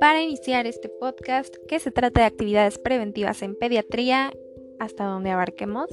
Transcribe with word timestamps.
Para 0.00 0.22
iniciar 0.22 0.66
este 0.66 0.88
podcast, 0.88 1.54
que 1.68 1.78
se 1.78 1.90
trata 1.90 2.20
de 2.20 2.26
actividades 2.26 2.78
preventivas 2.78 3.42
en 3.42 3.54
pediatría, 3.54 4.32
hasta 4.78 5.04
donde 5.04 5.30
abarquemos, 5.30 5.88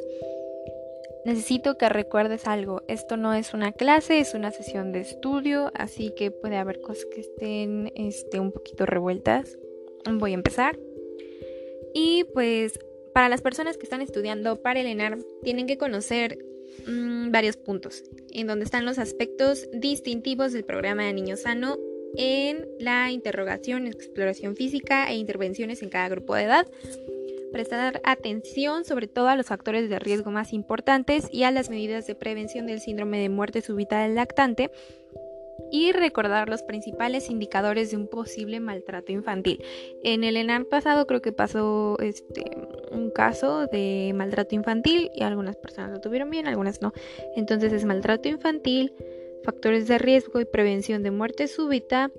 necesito 1.25 1.77
que 1.77 1.89
recuerdes 1.89 2.47
algo. 2.47 2.83
Esto 2.87 3.17
no 3.17 3.33
es 3.33 3.53
una 3.53 3.73
clase, 3.73 4.19
es 4.19 4.33
una 4.33 4.51
sesión 4.51 4.93
de 4.93 5.01
estudio, 5.01 5.71
así 5.75 6.11
que 6.15 6.31
puede 6.31 6.55
haber 6.55 6.79
cosas 6.79 7.05
que 7.05 7.19
estén 7.21 7.91
este, 7.95 8.39
un 8.39 8.51
poquito 8.53 8.85
revueltas. 8.85 9.57
Voy 10.09 10.31
a 10.31 10.35
empezar. 10.35 10.79
Y 11.93 12.23
pues 12.33 12.79
para 13.13 13.29
las 13.29 13.41
personas 13.41 13.77
que 13.77 13.83
están 13.83 14.01
estudiando 14.01 14.61
para 14.61 14.79
el 14.79 14.85
ENAR, 14.85 15.17
tienen 15.43 15.65
que 15.65 15.77
conocer 15.77 16.37
mm, 16.85 17.31
varios 17.31 17.57
puntos, 17.57 18.03
en 18.31 18.47
donde 18.47 18.65
están 18.65 18.85
los 18.85 18.99
aspectos 18.99 19.67
distintivos 19.73 20.53
del 20.53 20.63
programa 20.65 21.03
de 21.03 21.13
Niño 21.13 21.37
Sano 21.37 21.77
en 22.15 22.67
la 22.79 23.11
interrogación, 23.11 23.87
exploración 23.87 24.55
física 24.55 25.09
e 25.09 25.15
intervenciones 25.15 25.81
en 25.81 25.89
cada 25.89 26.09
grupo 26.09 26.35
de 26.35 26.43
edad 26.43 26.67
prestar 27.51 28.01
atención 28.03 28.85
sobre 28.85 29.07
todo 29.07 29.29
a 29.29 29.35
los 29.35 29.47
factores 29.47 29.89
de 29.89 29.99
riesgo 29.99 30.31
más 30.31 30.53
importantes 30.53 31.27
y 31.31 31.43
a 31.43 31.51
las 31.51 31.69
medidas 31.69 32.05
de 32.07 32.15
prevención 32.15 32.67
del 32.67 32.81
síndrome 32.81 33.19
de 33.19 33.29
muerte 33.29 33.61
súbita 33.61 34.01
del 34.01 34.15
lactante 34.15 34.69
y 35.71 35.91
recordar 35.91 36.49
los 36.49 36.63
principales 36.63 37.29
indicadores 37.29 37.91
de 37.91 37.97
un 37.97 38.07
posible 38.07 38.59
maltrato 38.59 39.11
infantil. 39.11 39.63
En 40.03 40.23
el 40.23 40.37
ENAM 40.37 40.65
pasado 40.65 41.07
creo 41.07 41.21
que 41.21 41.31
pasó 41.31 41.97
este, 41.99 42.43
un 42.91 43.11
caso 43.11 43.67
de 43.67 44.11
maltrato 44.15 44.55
infantil 44.55 45.11
y 45.13 45.23
algunas 45.23 45.57
personas 45.57 45.91
lo 45.91 46.01
tuvieron 46.01 46.29
bien, 46.29 46.47
algunas 46.47 46.81
no. 46.81 46.93
Entonces 47.35 47.73
es 47.73 47.85
maltrato 47.85 48.29
infantil, 48.29 48.93
factores 49.43 49.87
de 49.87 49.97
riesgo 49.97 50.39
y 50.39 50.45
prevención 50.45 51.03
de 51.03 51.11
muerte 51.11 51.47
súbita 51.47 52.11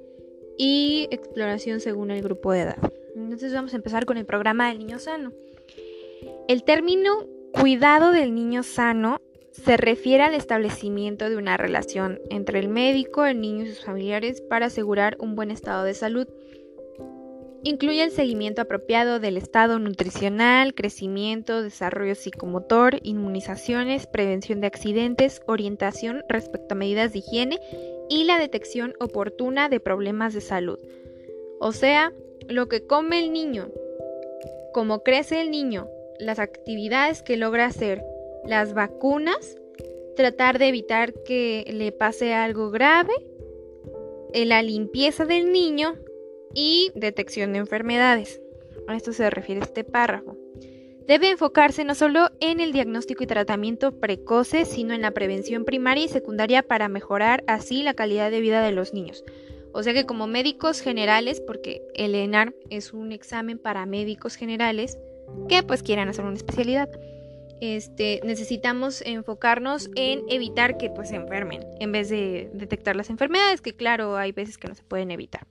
y 0.57 1.09
exploración 1.11 1.81
según 1.81 2.11
el 2.11 2.23
grupo 2.23 2.53
de 2.53 2.63
edad. 2.63 2.79
Entonces 3.15 3.53
vamos 3.53 3.73
a 3.73 3.77
empezar 3.77 4.07
con 4.07 4.17
el 4.17 4.27
programa 4.27 4.69
del 4.69 4.79
niño 4.79 4.99
sano. 4.99 5.33
El 6.49 6.65
término 6.65 7.27
cuidado 7.53 8.13
del 8.13 8.35
niño 8.35 8.63
sano 8.63 9.21
se 9.65 9.77
refiere 9.77 10.23
al 10.23 10.35
establecimiento 10.35 11.29
de 11.29 11.37
una 11.37 11.57
relación 11.57 12.21
entre 12.31 12.59
el 12.59 12.69
médico, 12.69 13.27
el 13.27 13.41
niño 13.41 13.65
y 13.65 13.69
sus 13.69 13.85
familiares 13.85 14.41
para 14.41 14.67
asegurar 14.67 15.17
un 15.21 15.35
buen 15.35 15.51
estado 15.51 15.85
de 15.85 15.95
salud. 15.95 16.29
Incluye 17.65 18.05
el 18.05 18.13
seguimiento 18.13 18.63
apropiado 18.63 19.19
del 19.19 19.37
estado 19.37 19.81
nutricional, 19.81 20.75
crecimiento, 20.75 21.61
desarrollo 21.61 22.15
psicomotor, 22.15 22.99
inmunizaciones, 23.03 24.07
prevención 24.07 24.61
de 24.61 24.69
accidentes, 24.69 25.43
orientación 25.47 26.23
respecto 26.29 26.75
a 26.75 26.79
medidas 26.79 27.13
de 27.13 27.19
higiene 27.19 27.59
y 28.09 28.25
la 28.25 28.39
detección 28.39 28.95
oportuna 29.01 29.69
de 29.69 29.81
problemas 29.81 30.35
de 30.35 30.41
salud. 30.41 30.79
O 31.59 31.73
sea, 31.73 32.13
lo 32.49 32.69
que 32.69 32.87
come 32.87 33.19
el 33.19 33.33
niño, 33.33 33.71
cómo 34.73 35.03
crece 35.03 35.41
el 35.41 35.51
niño, 35.51 35.89
las 36.21 36.39
actividades 36.39 37.23
que 37.23 37.37
logra 37.37 37.67
hacer, 37.67 38.05
las 38.45 38.75
vacunas, 38.75 39.57
tratar 40.17 40.59
de 40.59 40.69
evitar 40.69 41.15
que 41.25 41.65
le 41.73 41.93
pase 41.93 42.35
algo 42.35 42.71
grave, 42.71 43.13
eh, 44.33 44.45
la 44.45 44.63
limpieza 44.63 45.25
del 45.25 45.53
niño 45.53 45.95
y 46.55 46.91
detección 46.95 47.53
de 47.53 47.61
enfermedades. 47.61 48.41
A 48.87 48.97
esto 48.97 49.13
se 49.13 49.31
refiere 49.31 49.61
este 49.61 49.85
párrafo. 49.85 50.37
Debe 51.07 51.31
enfocarse 51.31 51.85
no 51.85 51.95
solo 51.95 52.31
en 52.41 52.61
el 52.61 52.73
diagnóstico 52.73 53.25
y 53.25 53.27
tratamiento 53.27 53.99
precoce, 53.99 54.67
sino 54.67 54.93
en 54.93 55.01
la 55.01 55.13
prevención 55.13 55.65
primaria 55.65 56.05
y 56.05 56.09
secundaria 56.09 56.63
para 56.63 56.89
mejorar 56.89 57.45
así 57.47 57.83
la 57.83 57.95
calidad 57.95 58.31
de 58.31 58.41
vida 58.41 58.63
de 58.63 58.73
los 58.73 58.93
niños. 58.93 59.25
O 59.73 59.83
sea 59.83 59.95
que 59.95 60.05
como 60.05 60.27
médicos 60.27 60.81
generales, 60.81 61.41
porque 61.41 61.81
el 61.95 62.15
ENAR 62.15 62.55
es 62.69 62.93
un 62.93 63.13
examen 63.13 63.59
para 63.59 63.87
médicos 63.87 64.37
generales 64.37 64.99
que 65.49 65.63
pues 65.63 65.83
quieran 65.83 66.09
hacer 66.09 66.25
una 66.25 66.37
especialidad, 66.37 66.91
este, 67.61 68.21
necesitamos 68.25 69.03
enfocarnos 69.03 69.91
en 69.97 70.23
evitar 70.29 70.79
que 70.79 70.91
pues 70.91 71.09
se 71.11 71.17
enfermen, 71.17 71.65
en 71.81 71.93
vez 71.93 72.09
de 72.09 72.51
detectar 72.53 72.97
las 72.97 73.11
enfermedades, 73.11 73.61
que 73.61 73.75
claro, 73.75 74.17
hay 74.17 74.33
veces 74.33 74.59
que 74.59 74.69
no 74.69 74.75
se 74.75 74.83
pueden 74.83 75.11
evitar. 75.11 75.47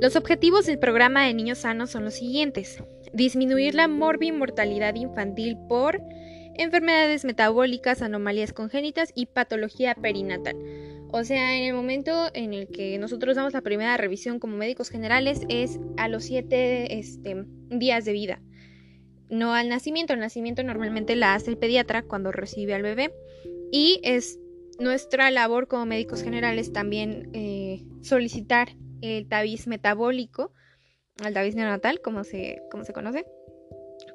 Los 0.00 0.16
objetivos 0.16 0.66
del 0.66 0.78
programa 0.78 1.26
de 1.26 1.34
niños 1.34 1.58
sanos 1.58 1.90
son 1.90 2.04
los 2.04 2.14
siguientes. 2.14 2.82
Disminuir 3.12 3.74
la 3.74 3.88
morbimortalidad 3.88 4.94
infantil 4.94 5.56
por 5.68 6.02
enfermedades 6.54 7.24
metabólicas, 7.24 8.02
anomalías 8.02 8.52
congénitas 8.52 9.12
y 9.14 9.26
patología 9.26 9.94
perinatal. 9.94 10.56
O 11.12 11.24
sea, 11.24 11.56
en 11.56 11.64
el 11.64 11.74
momento 11.74 12.30
en 12.34 12.52
el 12.52 12.68
que 12.68 12.98
nosotros 12.98 13.36
damos 13.36 13.52
la 13.52 13.62
primera 13.62 13.96
revisión 13.96 14.38
como 14.38 14.56
médicos 14.56 14.90
generales 14.90 15.40
es 15.48 15.78
a 15.96 16.08
los 16.08 16.24
siete 16.24 16.98
este, 16.98 17.44
días 17.70 18.04
de 18.04 18.12
vida. 18.12 18.40
No 19.28 19.54
al 19.54 19.68
nacimiento. 19.68 20.12
El 20.12 20.20
nacimiento 20.20 20.62
normalmente 20.62 21.16
la 21.16 21.34
hace 21.34 21.50
el 21.50 21.58
pediatra 21.58 22.02
cuando 22.02 22.32
recibe 22.32 22.74
al 22.74 22.82
bebé. 22.82 23.12
Y 23.72 24.00
es 24.02 24.38
nuestra 24.78 25.30
labor 25.30 25.68
como 25.68 25.86
médicos 25.86 26.22
generales 26.22 26.72
también 26.72 27.30
eh, 27.32 27.82
solicitar 28.02 28.68
el 29.00 29.28
tabiz 29.28 29.66
metabólico, 29.66 30.52
el 31.24 31.34
tabiz 31.34 31.54
neonatal, 31.54 32.00
como 32.00 32.24
se, 32.24 32.62
como 32.70 32.84
se 32.84 32.92
conoce, 32.92 33.26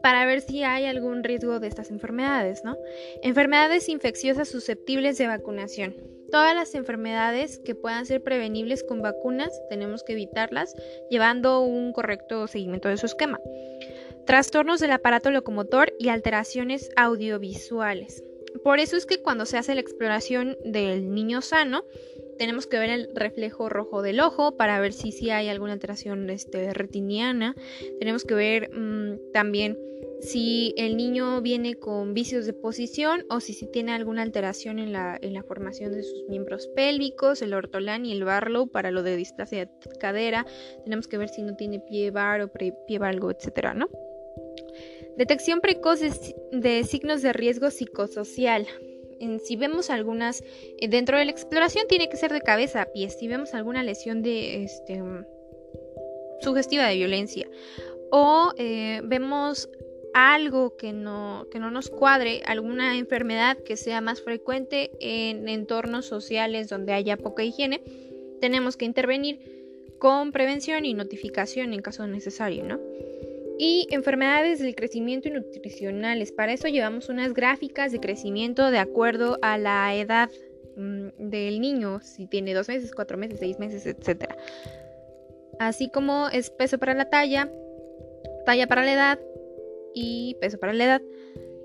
para 0.01 0.25
ver 0.25 0.41
si 0.41 0.63
hay 0.63 0.85
algún 0.85 1.23
riesgo 1.23 1.59
de 1.59 1.67
estas 1.67 1.89
enfermedades, 1.91 2.63
¿no? 2.63 2.77
Enfermedades 3.23 3.89
infecciosas 3.89 4.49
susceptibles 4.49 5.17
de 5.17 5.27
vacunación. 5.27 5.95
Todas 6.31 6.55
las 6.55 6.75
enfermedades 6.75 7.59
que 7.59 7.75
puedan 7.75 8.05
ser 8.05 8.23
prevenibles 8.23 8.83
con 8.83 9.01
vacunas 9.01 9.51
tenemos 9.69 10.03
que 10.03 10.13
evitarlas 10.13 10.73
llevando 11.09 11.59
un 11.61 11.91
correcto 11.91 12.47
seguimiento 12.47 12.87
de 12.87 12.97
su 12.97 13.05
esquema. 13.05 13.39
Trastornos 14.25 14.79
del 14.79 14.91
aparato 14.91 15.31
locomotor 15.31 15.93
y 15.99 16.09
alteraciones 16.09 16.89
audiovisuales. 16.95 18.23
Por 18.63 18.79
eso 18.79 18.97
es 18.97 19.05
que 19.05 19.21
cuando 19.21 19.45
se 19.45 19.57
hace 19.57 19.75
la 19.75 19.81
exploración 19.81 20.57
del 20.63 21.13
niño 21.13 21.41
sano, 21.41 21.83
tenemos 22.37 22.67
que 22.67 22.79
ver 22.79 22.89
el 22.89 23.09
reflejo 23.15 23.69
rojo 23.69 24.01
del 24.01 24.19
ojo 24.19 24.57
para 24.57 24.79
ver 24.79 24.93
si, 24.93 25.11
si 25.11 25.29
hay 25.29 25.47
alguna 25.47 25.73
alteración 25.73 26.29
este, 26.29 26.73
retiniana. 26.73 27.55
Tenemos 27.99 28.23
que 28.25 28.33
ver 28.33 28.71
mm, 28.73 29.31
también 29.31 29.77
si 30.21 30.73
el 30.77 30.97
niño 30.97 31.41
viene 31.41 31.75
con 31.75 32.13
vicios 32.13 32.45
de 32.45 32.53
posición 32.53 33.25
o 33.29 33.39
si, 33.39 33.53
si 33.53 33.67
tiene 33.67 33.91
alguna 33.93 34.21
alteración 34.21 34.79
en 34.79 34.91
la, 34.91 35.17
en 35.21 35.33
la, 35.33 35.43
formación 35.43 35.93
de 35.93 36.03
sus 36.03 36.27
miembros 36.29 36.67
pélvicos, 36.75 37.41
el 37.41 37.53
ortolán 37.53 38.05
y 38.05 38.11
el 38.11 38.23
barlow 38.23 38.67
para 38.67 38.91
lo 38.91 39.03
de 39.03 39.15
displasia 39.15 39.65
de 39.65 39.71
cadera. 39.99 40.45
Tenemos 40.83 41.07
que 41.07 41.17
ver 41.17 41.29
si 41.29 41.41
no 41.41 41.55
tiene 41.55 41.79
pie 41.79 42.11
bar 42.11 42.41
o 42.41 42.51
pie 42.51 42.99
valgo, 42.99 43.31
etcétera, 43.31 43.73
¿no? 43.73 43.89
Detección 45.17 45.61
precoz 45.61 45.99
de, 45.99 46.83
signos 46.83 47.21
de 47.21 47.33
riesgo 47.33 47.69
psicosocial. 47.69 48.67
si 49.43 49.55
vemos 49.55 49.89
algunas, 49.89 50.43
eh, 50.79 50.87
dentro 50.87 51.17
de 51.17 51.25
la 51.25 51.31
exploración 51.31 51.87
tiene 51.87 52.09
que 52.09 52.17
ser 52.17 52.31
de 52.31 52.41
cabeza 52.41 52.81
a 52.81 52.85
pies. 52.85 53.17
Si 53.19 53.27
vemos 53.27 53.53
alguna 53.53 53.83
lesión 53.83 54.21
de 54.21 54.63
este, 54.63 55.01
sugestiva 56.41 56.87
de 56.87 56.95
violencia 56.95 57.47
o 58.11 58.51
eh, 58.57 59.01
vemos 59.03 59.69
algo 60.13 60.75
que 60.75 60.91
no, 60.91 61.47
que 61.51 61.59
no 61.59 61.71
nos 61.71 61.89
cuadre, 61.89 62.41
alguna 62.45 62.97
enfermedad 62.97 63.57
que 63.57 63.77
sea 63.77 64.01
más 64.01 64.21
frecuente 64.21 64.91
en 64.99 65.47
entornos 65.47 66.05
sociales 66.05 66.67
donde 66.67 66.93
haya 66.93 67.17
poca 67.17 67.43
higiene, 67.43 67.81
tenemos 68.41 68.75
que 68.75 68.85
intervenir 68.85 69.39
con 69.99 70.31
prevención 70.31 70.85
y 70.85 70.93
notificación 70.93 71.73
en 71.73 71.81
caso 71.81 72.07
necesario, 72.07 72.63
¿no? 72.65 72.79
Y 73.63 73.85
enfermedades 73.91 74.57
del 74.57 74.73
crecimiento 74.73 75.27
y 75.27 75.31
nutricionales. 75.31 76.31
Para 76.31 76.51
eso 76.51 76.67
llevamos 76.67 77.09
unas 77.09 77.31
gráficas 77.33 77.91
de 77.91 77.99
crecimiento 77.99 78.71
de 78.71 78.79
acuerdo 78.79 79.37
a 79.43 79.59
la 79.59 79.93
edad 79.93 80.31
mm, 80.75 81.09
del 81.29 81.61
niño, 81.61 81.99
si 82.01 82.25
tiene 82.25 82.55
dos 82.55 82.67
meses, 82.67 82.91
cuatro 82.91 83.19
meses, 83.19 83.37
seis 83.37 83.59
meses, 83.59 83.85
etc. 83.85 84.33
Así 85.59 85.91
como 85.91 86.27
es 86.29 86.49
peso 86.49 86.79
para 86.79 86.95
la 86.95 87.09
talla, 87.09 87.51
talla 88.47 88.65
para 88.65 88.83
la 88.83 88.93
edad, 88.93 89.19
y 89.93 90.35
peso 90.39 90.57
para 90.57 90.73
la 90.73 90.83
edad. 90.85 91.01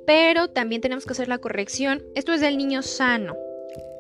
Pero 0.07 0.49
también 0.49 0.81
tenemos 0.81 1.05
que 1.05 1.13
hacer 1.13 1.29
la 1.29 1.39
corrección. 1.39 2.03
Esto 2.15 2.33
es 2.33 2.41
del 2.41 2.57
niño 2.57 2.83
sano. 2.83 3.37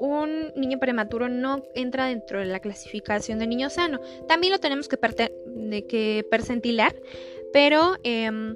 Un 0.01 0.53
niño 0.55 0.79
prematuro 0.79 1.29
no 1.29 1.63
entra 1.75 2.07
dentro 2.07 2.41
de 2.41 2.47
la 2.47 2.61
clasificación 2.61 3.39
de 3.39 3.47
niño 3.47 3.71
sano. 3.71 4.01
También 4.29 4.53
lo 4.53 4.59
tenemos 4.59 4.89
que, 4.89 4.99
que 5.89 6.27
percentilar, 6.31 6.95
pero 7.57 7.97
em, 8.03 8.55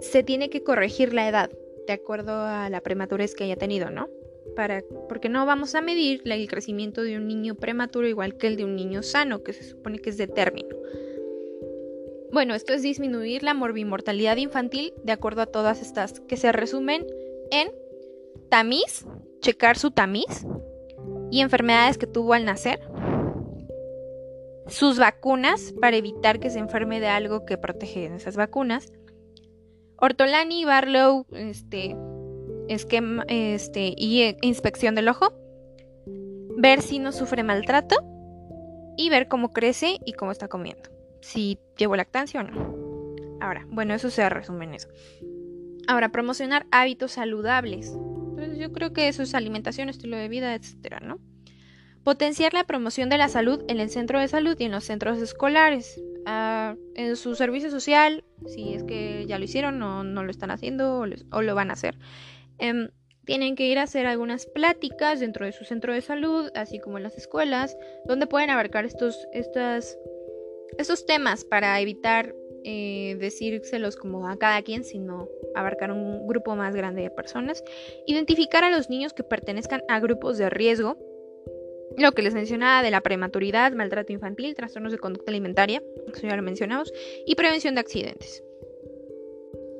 se 0.00 0.24
tiene 0.24 0.50
que 0.50 0.64
corregir 0.64 1.14
la 1.14 1.28
edad 1.28 1.48
de 1.86 1.92
acuerdo 1.92 2.32
a 2.32 2.68
la 2.68 2.80
prematurez 2.80 3.36
que 3.36 3.44
haya 3.44 3.54
tenido, 3.54 3.88
¿no? 3.88 4.08
Para, 4.56 4.82
porque 5.08 5.28
no 5.28 5.46
vamos 5.46 5.76
a 5.76 5.80
medir 5.80 6.22
el 6.24 6.48
crecimiento 6.48 7.04
de 7.04 7.16
un 7.16 7.28
niño 7.28 7.54
prematuro 7.54 8.08
igual 8.08 8.36
que 8.36 8.48
el 8.48 8.56
de 8.56 8.64
un 8.64 8.74
niño 8.74 9.04
sano, 9.04 9.44
que 9.44 9.52
se 9.52 9.62
supone 9.62 10.00
que 10.00 10.10
es 10.10 10.16
de 10.16 10.26
término. 10.26 10.74
Bueno, 12.32 12.56
esto 12.56 12.72
es 12.72 12.82
disminuir 12.82 13.44
la 13.44 13.54
morbimortalidad 13.54 14.38
infantil 14.38 14.92
de 15.04 15.12
acuerdo 15.12 15.42
a 15.42 15.46
todas 15.46 15.80
estas 15.80 16.18
que 16.18 16.36
se 16.36 16.50
resumen 16.50 17.06
en 17.52 17.68
tamiz, 18.48 19.06
checar 19.38 19.78
su 19.78 19.92
tamiz 19.92 20.44
y 21.30 21.42
enfermedades 21.42 21.96
que 21.96 22.08
tuvo 22.08 22.34
al 22.34 22.44
nacer, 22.44 22.80
sus 24.66 24.98
vacunas 24.98 25.74
para 25.80 25.96
evitar 25.96 26.40
que 26.40 26.50
se 26.50 26.58
enferme 26.58 27.00
de 27.00 27.08
algo 27.08 27.44
que 27.44 27.58
protege 27.58 28.06
esas 28.06 28.36
vacunas, 28.36 28.92
Ortolani, 29.96 30.64
Barlow, 30.64 31.26
este, 31.32 31.96
esquema, 32.68 33.24
este, 33.28 33.94
y 33.96 34.22
eh, 34.22 34.36
inspección 34.42 34.94
del 34.94 35.08
ojo, 35.08 35.32
ver 36.56 36.82
si 36.82 36.98
no 36.98 37.12
sufre 37.12 37.42
maltrato 37.42 37.96
y 38.96 39.10
ver 39.10 39.28
cómo 39.28 39.52
crece 39.52 39.98
y 40.04 40.12
cómo 40.12 40.32
está 40.32 40.48
comiendo, 40.48 40.90
si 41.20 41.58
llevo 41.76 41.96
lactancia 41.96 42.40
o 42.40 42.44
no. 42.44 42.84
Ahora, 43.40 43.66
bueno, 43.68 43.94
eso 43.94 44.10
se 44.10 44.28
resume 44.28 44.64
en 44.64 44.74
eso. 44.74 44.88
Ahora, 45.86 46.10
promocionar 46.10 46.66
hábitos 46.70 47.12
saludables. 47.12 47.88
Entonces, 47.88 48.58
yo 48.58 48.72
creo 48.72 48.92
que 48.92 49.08
eso 49.08 49.22
es 49.22 49.34
alimentación, 49.34 49.88
estilo 49.88 50.16
de 50.16 50.28
vida, 50.28 50.54
etcétera, 50.54 51.00
¿no? 51.00 51.18
Potenciar 52.04 52.52
la 52.52 52.64
promoción 52.64 53.08
de 53.08 53.16
la 53.16 53.28
salud 53.28 53.64
en 53.66 53.80
el 53.80 53.88
centro 53.88 54.20
de 54.20 54.28
salud 54.28 54.56
y 54.58 54.64
en 54.64 54.72
los 54.72 54.84
centros 54.84 55.20
escolares. 55.22 56.00
Ah, 56.26 56.76
en 56.94 57.16
su 57.16 57.34
servicio 57.34 57.70
social, 57.70 58.24
si 58.46 58.74
es 58.74 58.82
que 58.82 59.24
ya 59.26 59.38
lo 59.38 59.44
hicieron 59.44 59.82
o 59.82 60.04
no 60.04 60.22
lo 60.22 60.30
están 60.30 60.50
haciendo 60.50 61.04
o, 61.30 61.42
lo 61.42 61.54
van 61.54 61.70
a 61.70 61.74
hacer. 61.74 61.96
Em, 62.58 62.88
tienen 63.24 63.56
que 63.56 63.66
ir 63.66 63.78
a 63.78 63.82
hacer 63.84 64.06
algunas 64.06 64.46
pláticas 64.46 65.20
dentro 65.20 65.46
de 65.46 65.52
su 65.52 65.64
centro 65.64 65.94
de 65.94 66.02
salud, 66.02 66.50
así 66.54 66.78
como 66.78 66.98
en 66.98 67.04
las 67.04 67.16
escuelas, 67.16 67.76
donde 68.06 68.26
pueden 68.26 68.50
abarcar 68.50 68.84
estos, 68.84 69.26
estas, 69.32 69.98
estos 70.76 71.06
temas 71.06 71.44
para 71.44 71.80
evitar 71.80 72.34
eh, 72.64 73.16
decírselos 73.18 73.96
como 73.96 74.28
a 74.28 74.38
cada 74.38 74.60
quien, 74.62 74.84
sino 74.84 75.28
abarcar 75.54 75.90
un 75.90 76.26
grupo 76.26 76.54
más 76.54 76.74
grande 76.74 77.02
de 77.02 77.10
personas. 77.10 77.64
Identificar 78.06 78.64
a 78.64 78.70
los 78.70 78.90
niños 78.90 79.12
que 79.12 79.24
pertenezcan 79.24 79.82
a 79.88 80.00
grupos 80.00 80.36
de 80.38 80.50
riesgo 80.50 80.98
lo 81.96 82.12
que 82.12 82.22
les 82.22 82.34
mencionaba 82.34 82.82
de 82.82 82.90
la 82.90 83.00
prematuridad, 83.00 83.72
maltrato 83.72 84.12
infantil, 84.12 84.54
trastornos 84.54 84.92
de 84.92 84.98
conducta 84.98 85.30
alimentaria, 85.30 85.82
eso 86.12 86.26
ya 86.26 86.36
lo 86.36 86.42
mencionamos, 86.42 86.92
y 87.26 87.34
prevención 87.34 87.74
de 87.74 87.80
accidentes. 87.80 88.42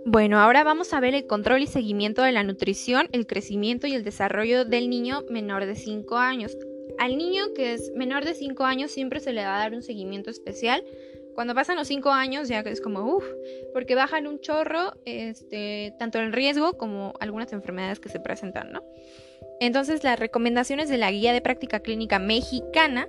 Bueno, 0.07 0.39
ahora 0.39 0.65
vamos 0.65 0.93
a 0.93 1.01
ver 1.01 1.15
el 1.15 1.27
control 1.27 1.63
y 1.63 1.67
seguimiento 1.67 2.23
de 2.23 2.33
la 2.33 2.45
nutrición, 2.45 3.09
el 3.13 3.27
crecimiento 3.27 3.87
y 3.87 3.95
el 3.95 4.05
desarrollo 4.05 4.67
del 4.67 4.91
niño 4.91 5.23
menor 5.31 5.65
de 5.65 5.75
5 5.75 6.19
años. 6.19 6.57
Al 6.99 7.17
niño 7.17 7.55
que 7.57 7.73
es 7.73 7.91
menor 7.97 8.27
de 8.27 8.35
5 8.35 8.65
años 8.65 8.91
siempre 8.91 9.21
se 9.21 9.33
le 9.33 9.43
va 9.45 9.57
a 9.57 9.59
dar 9.61 9.73
un 9.73 9.83
seguimiento 9.83 10.29
especial. 10.29 10.85
Cuando 11.35 11.55
pasan 11.55 11.77
los 11.77 11.89
5 11.89 12.11
años 12.11 12.49
ya 12.49 12.61
es 12.61 12.83
como 12.83 13.17
uff, 13.17 13.25
porque 13.73 13.95
bajan 13.95 14.27
un 14.27 14.41
chorro, 14.41 14.93
este, 15.07 15.95
tanto 15.99 16.19
el 16.19 16.35
riesgo 16.35 16.75
como 16.75 17.15
algunas 17.19 17.51
enfermedades 17.55 17.99
que 17.99 18.11
se 18.11 18.21
presentan, 18.21 18.73
¿no? 18.73 18.83
Entonces, 19.61 20.05
las 20.05 20.19
recomendaciones 20.19 20.89
de 20.89 20.99
la 20.99 21.11
Guía 21.11 21.33
de 21.33 21.41
Práctica 21.41 21.81
Clínica 21.81 22.19
Mexicana 22.19 23.09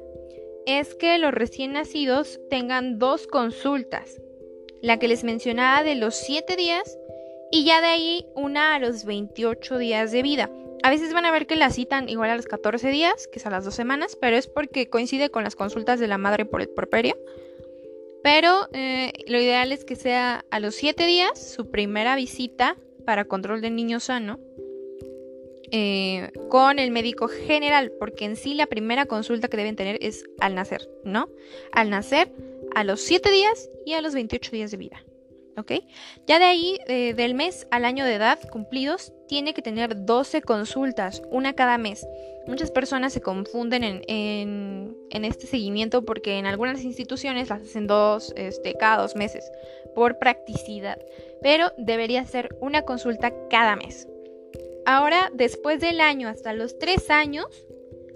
es 0.65 0.95
que 0.95 1.17
los 1.17 1.33
recién 1.33 1.73
nacidos 1.73 2.39
tengan 2.49 2.97
dos 2.97 3.27
consultas, 3.27 4.21
la 4.81 4.97
que 4.97 5.07
les 5.07 5.23
mencionaba 5.23 5.83
de 5.83 5.95
los 5.95 6.15
7 6.15 6.55
días 6.55 6.97
y 7.51 7.63
ya 7.65 7.81
de 7.81 7.87
ahí 7.87 8.25
una 8.35 8.75
a 8.75 8.79
los 8.79 9.05
28 9.05 9.77
días 9.77 10.11
de 10.11 10.23
vida. 10.23 10.49
A 10.83 10.89
veces 10.89 11.13
van 11.13 11.25
a 11.25 11.31
ver 11.31 11.47
que 11.47 11.55
la 11.55 11.69
citan 11.69 12.09
igual 12.09 12.29
a 12.29 12.35
los 12.35 12.45
14 12.45 12.89
días, 12.89 13.27
que 13.27 13.39
es 13.39 13.45
a 13.45 13.49
las 13.49 13.65
dos 13.65 13.75
semanas, 13.75 14.15
pero 14.19 14.37
es 14.37 14.47
porque 14.47 14.89
coincide 14.89 15.29
con 15.29 15.43
las 15.43 15.55
consultas 15.55 15.99
de 15.99 16.07
la 16.07 16.17
madre 16.17 16.45
por 16.45 16.61
el 16.61 16.69
porperio. 16.69 17.17
Pero 18.23 18.67
eh, 18.73 19.13
lo 19.27 19.39
ideal 19.39 19.71
es 19.71 19.85
que 19.85 19.95
sea 19.95 20.45
a 20.49 20.59
los 20.59 20.75
7 20.75 21.05
días 21.05 21.39
su 21.39 21.69
primera 21.69 22.15
visita 22.15 22.75
para 23.05 23.25
control 23.25 23.61
del 23.61 23.75
niño 23.75 23.99
sano 23.99 24.39
eh, 25.71 26.31
con 26.49 26.79
el 26.79 26.91
médico 26.91 27.27
general, 27.27 27.91
porque 27.99 28.25
en 28.25 28.35
sí 28.35 28.53
la 28.53 28.67
primera 28.67 29.05
consulta 29.05 29.47
que 29.47 29.57
deben 29.57 29.75
tener 29.75 29.97
es 30.01 30.25
al 30.39 30.55
nacer, 30.55 30.89
¿no? 31.03 31.29
Al 31.71 31.89
nacer, 31.89 32.31
a 32.75 32.83
los 32.83 33.01
7 33.01 33.31
días 33.31 33.69
y 33.85 33.93
a 33.93 34.01
los 34.01 34.13
28 34.13 34.51
días 34.51 34.71
de 34.71 34.77
vida. 34.77 35.03
¿Ok? 35.57 35.71
Ya 36.27 36.37
de 36.37 36.45
ahí, 36.45 36.77
eh, 36.87 37.13
del 37.13 37.33
mes 37.33 37.65
al 37.71 37.85
año 37.85 38.03
de 38.03 38.15
edad 38.15 38.39
cumplidos, 38.49 39.13
tiene 39.29 39.53
que 39.53 39.61
tener 39.61 40.05
12 40.05 40.41
consultas, 40.41 41.21
una 41.31 41.53
cada 41.53 41.77
mes. 41.77 42.05
Muchas 42.45 42.71
personas 42.71 43.13
se 43.13 43.21
confunden 43.21 44.03
en, 44.07 44.95
este 45.09 45.47
seguimiento 45.47 46.03
porque 46.03 46.37
en 46.37 46.45
algunas 46.45 46.83
instituciones 46.83 47.49
las 47.49 47.61
hacen 47.61 47.87
dos, 47.87 48.33
este, 48.35 48.73
cada 48.73 49.01
dos 49.01 49.15
meses, 49.15 49.49
por 49.95 50.19
practicidad. 50.19 50.99
Pero 51.41 51.71
debería 51.77 52.25
ser 52.25 52.55
una 52.59 52.81
consulta 52.81 53.33
cada 53.49 53.77
mes. 53.77 54.09
Ahora, 54.85 55.31
después 55.33 55.79
del 55.79 55.99
año 55.99 56.27
hasta 56.27 56.53
los 56.53 56.77
tres 56.77 57.09
años, 57.09 57.47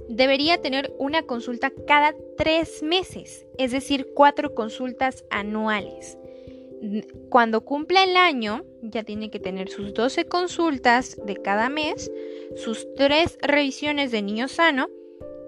debería 0.07 0.61
tener 0.61 0.93
una 0.97 1.23
consulta 1.23 1.71
cada 1.87 2.15
tres 2.37 2.83
meses, 2.83 3.45
es 3.57 3.71
decir, 3.71 4.07
cuatro 4.15 4.53
consultas 4.55 5.23
anuales. 5.29 6.17
Cuando 7.29 7.65
cumpla 7.65 8.03
el 8.03 8.15
año, 8.15 8.63
ya 8.81 9.03
tiene 9.03 9.29
que 9.29 9.39
tener 9.39 9.69
sus 9.69 9.93
12 9.93 10.25
consultas 10.25 11.17
de 11.25 11.35
cada 11.35 11.69
mes, 11.69 12.11
sus 12.55 12.87
tres 12.95 13.37
revisiones 13.41 14.11
de 14.11 14.21
niño 14.21 14.47
sano 14.47 14.89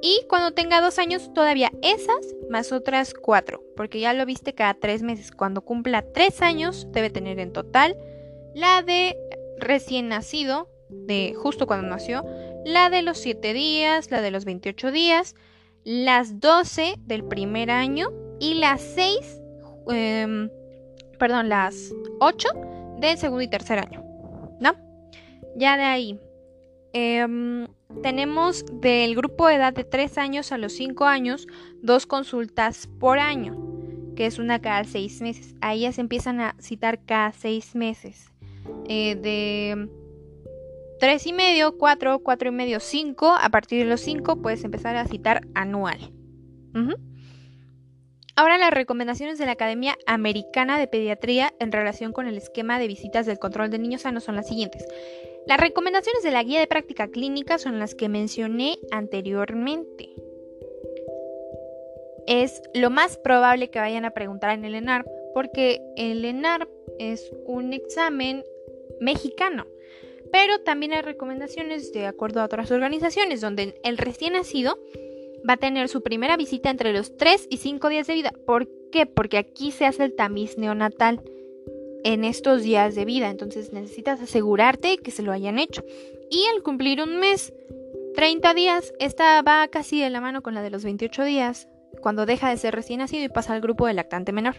y 0.02 0.26
cuando 0.28 0.52
tenga 0.52 0.82
dos 0.82 0.98
años, 0.98 1.32
todavía 1.34 1.72
esas 1.84 2.36
más 2.50 2.72
otras 2.72 3.14
cuatro, 3.14 3.64
porque 3.76 4.00
ya 4.00 4.14
lo 4.14 4.26
viste 4.26 4.54
cada 4.54 4.74
tres 4.74 5.04
meses. 5.04 5.32
Cuando 5.32 5.62
cumpla 5.62 6.02
tres 6.02 6.42
años, 6.42 6.88
debe 6.92 7.12
tener 7.12 7.40
en 7.40 7.54
total 7.54 7.96
la 8.56 8.82
de 8.82 9.16
recién 9.60 10.10
nacido, 10.10 10.71
de 10.92 11.34
justo 11.36 11.68
cuando 11.68 11.88
nació, 11.88 12.24
la 12.66 12.90
de 12.90 13.02
los 13.02 13.18
7 13.18 13.54
días, 13.54 14.12
la 14.12 14.22
de 14.22 14.32
los 14.32 14.46
28 14.46 14.92
días, 14.92 15.36
las 15.84 16.40
12 16.40 16.96
del 17.00 17.24
primer 17.24 17.72
año 17.72 18.12
y 18.40 18.56
las 18.56 18.82
6, 18.82 19.42
em, 19.90 20.50
perdón, 21.18 21.50
las 21.50 21.94
8 22.20 22.50
del 23.00 23.18
segundo 23.18 23.42
y 23.42 23.50
tercer 23.50 23.80
año, 23.80 24.04
¿no? 24.60 24.76
Ya 25.56 25.78
de 25.78 25.84
ahí. 25.84 26.20
Em, 26.94 27.68
tenemos 28.04 28.66
del 28.82 29.16
grupo 29.16 29.48
de 29.48 29.56
edad 29.56 29.74
de 29.74 29.84
3 29.84 30.18
años 30.18 30.52
a 30.52 30.58
los 30.58 30.74
5 30.74 31.06
años 31.06 31.48
dos 31.82 32.06
consultas 32.06 32.88
por 33.00 33.20
año, 33.20 33.58
que 34.16 34.26
es 34.26 34.40
una 34.40 34.62
cada 34.62 34.84
6 34.84 35.22
meses. 35.22 35.56
Ahí 35.62 35.82
ya 35.82 35.92
se 35.92 36.02
empiezan 36.02 36.42
a 36.42 36.56
citar 36.60 37.04
cada 37.06 37.32
6 37.32 37.76
meses. 37.76 38.32
Eh, 38.88 39.16
de 39.16 39.90
3 41.02 41.26
y 41.26 41.34
medio, 41.34 41.80
4, 41.80 42.20
4 42.20 42.50
y 42.50 42.52
medio, 42.52 42.80
5. 42.80 43.34
A 43.42 43.50
partir 43.50 43.80
de 43.80 43.90
los 43.90 44.02
5 44.02 44.40
puedes 44.44 44.64
empezar 44.64 44.96
a 44.96 45.08
citar 45.08 45.42
anual. 45.56 45.98
Ahora 48.36 48.60
las 48.60 48.72
recomendaciones 48.72 49.40
de 49.40 49.48
la 49.48 49.54
Academia 49.54 49.98
Americana 50.06 50.78
de 50.78 50.86
Pediatría 50.86 51.56
en 51.60 51.72
relación 51.72 52.14
con 52.14 52.28
el 52.28 52.38
esquema 52.38 52.78
de 52.78 52.86
visitas 52.86 53.26
del 53.26 53.40
control 53.40 53.72
de 53.72 53.80
niños 53.80 54.04
sanos 54.04 54.26
son 54.26 54.36
las 54.36 54.48
siguientes. 54.48 54.86
Las 55.48 55.60
recomendaciones 55.60 56.22
de 56.22 56.30
la 56.30 56.44
guía 56.44 56.60
de 56.60 56.68
práctica 56.68 57.08
clínica 57.08 57.58
son 57.58 57.80
las 57.80 57.96
que 57.96 58.08
mencioné 58.08 58.78
anteriormente. 58.92 60.08
Es 62.28 62.62
lo 62.76 62.92
más 62.92 63.18
probable 63.18 63.72
que 63.72 63.80
vayan 63.80 64.06
a 64.06 64.12
preguntar 64.12 64.52
en 64.52 64.66
el 64.66 64.76
ENARP 64.76 65.08
porque 65.34 65.82
el 65.98 66.24
ENARP 66.24 66.70
es 67.00 67.32
un 67.48 67.74
examen 67.74 68.44
mexicano. 69.00 69.66
Pero 70.32 70.60
también 70.62 70.94
hay 70.94 71.02
recomendaciones 71.02 71.92
de 71.94 72.06
acuerdo 72.06 72.42
a 72.42 72.46
otras 72.46 72.72
organizaciones 72.72 73.42
donde 73.42 73.80
el 73.84 73.98
recién 73.98 74.34
nacido 74.34 74.78
va 75.48 75.54
a 75.54 75.58
tener 75.58 75.90
su 75.90 76.02
primera 76.02 76.38
visita 76.38 76.70
entre 76.70 76.94
los 76.94 77.18
3 77.18 77.48
y 77.50 77.58
5 77.58 77.90
días 77.90 78.08
de 78.08 78.14
vida. 78.14 78.34
¿Por 78.46 78.70
qué? 78.92 79.06
Porque 79.06 79.38
aquí 79.38 79.72
se 79.72 79.86
hace 79.86 80.04
el 80.04 80.16
tamiz 80.16 80.58
neonatal 80.58 81.22
en 82.04 82.24
estos 82.24 82.64
días 82.64 82.96
de 82.96 83.06
vida. 83.06 83.30
Entonces 83.30 83.74
necesitas 83.74 84.22
asegurarte 84.22 84.98
que 84.98 85.12
se 85.12 85.24
lo 85.24 85.32
hayan 85.32 85.60
hecho. 85.60 85.84
Y 86.30 86.46
al 86.56 86.64
cumplir 86.64 87.02
un 87.02 87.18
mes, 87.18 87.54
30 88.16 88.54
días, 88.54 88.94
esta 89.00 89.42
va 89.42 89.68
casi 89.68 90.02
de 90.02 90.10
la 90.10 90.22
mano 90.22 90.42
con 90.42 90.54
la 90.54 90.62
de 90.62 90.70
los 90.70 90.84
28 90.84 91.24
días, 91.24 91.68
cuando 92.02 92.26
deja 92.26 92.50
de 92.50 92.58
ser 92.58 92.74
recién 92.76 93.00
nacido 93.00 93.24
y 93.24 93.30
pasa 93.30 93.54
al 93.54 93.62
grupo 93.62 93.88
de 93.88 93.94
lactante 93.94 94.32
menor. 94.32 94.56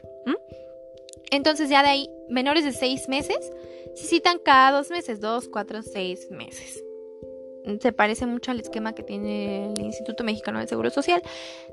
Entonces 1.33 1.69
ya 1.69 1.83
de 1.83 1.89
ahí, 1.89 2.11
menores 2.29 2.63
de 2.63 2.73
6 2.73 3.09
meses, 3.09 3.51
se 3.95 4.07
citan 4.07 4.39
cada 4.39 4.79
dos 4.79 4.91
meses, 4.91 5.21
dos, 5.21 5.49
cuatro, 5.49 5.83
seis 5.83 6.31
meses. 6.31 6.83
Se 7.81 7.93
parece 7.93 8.27
mucho 8.27 8.51
al 8.51 8.61
esquema 8.61 8.95
que 8.95 9.03
tiene 9.03 9.73
el 9.73 9.81
Instituto 9.81 10.25
Mexicano 10.25 10.59
del 10.59 10.69
Seguro 10.69 10.91
Social. 10.91 11.23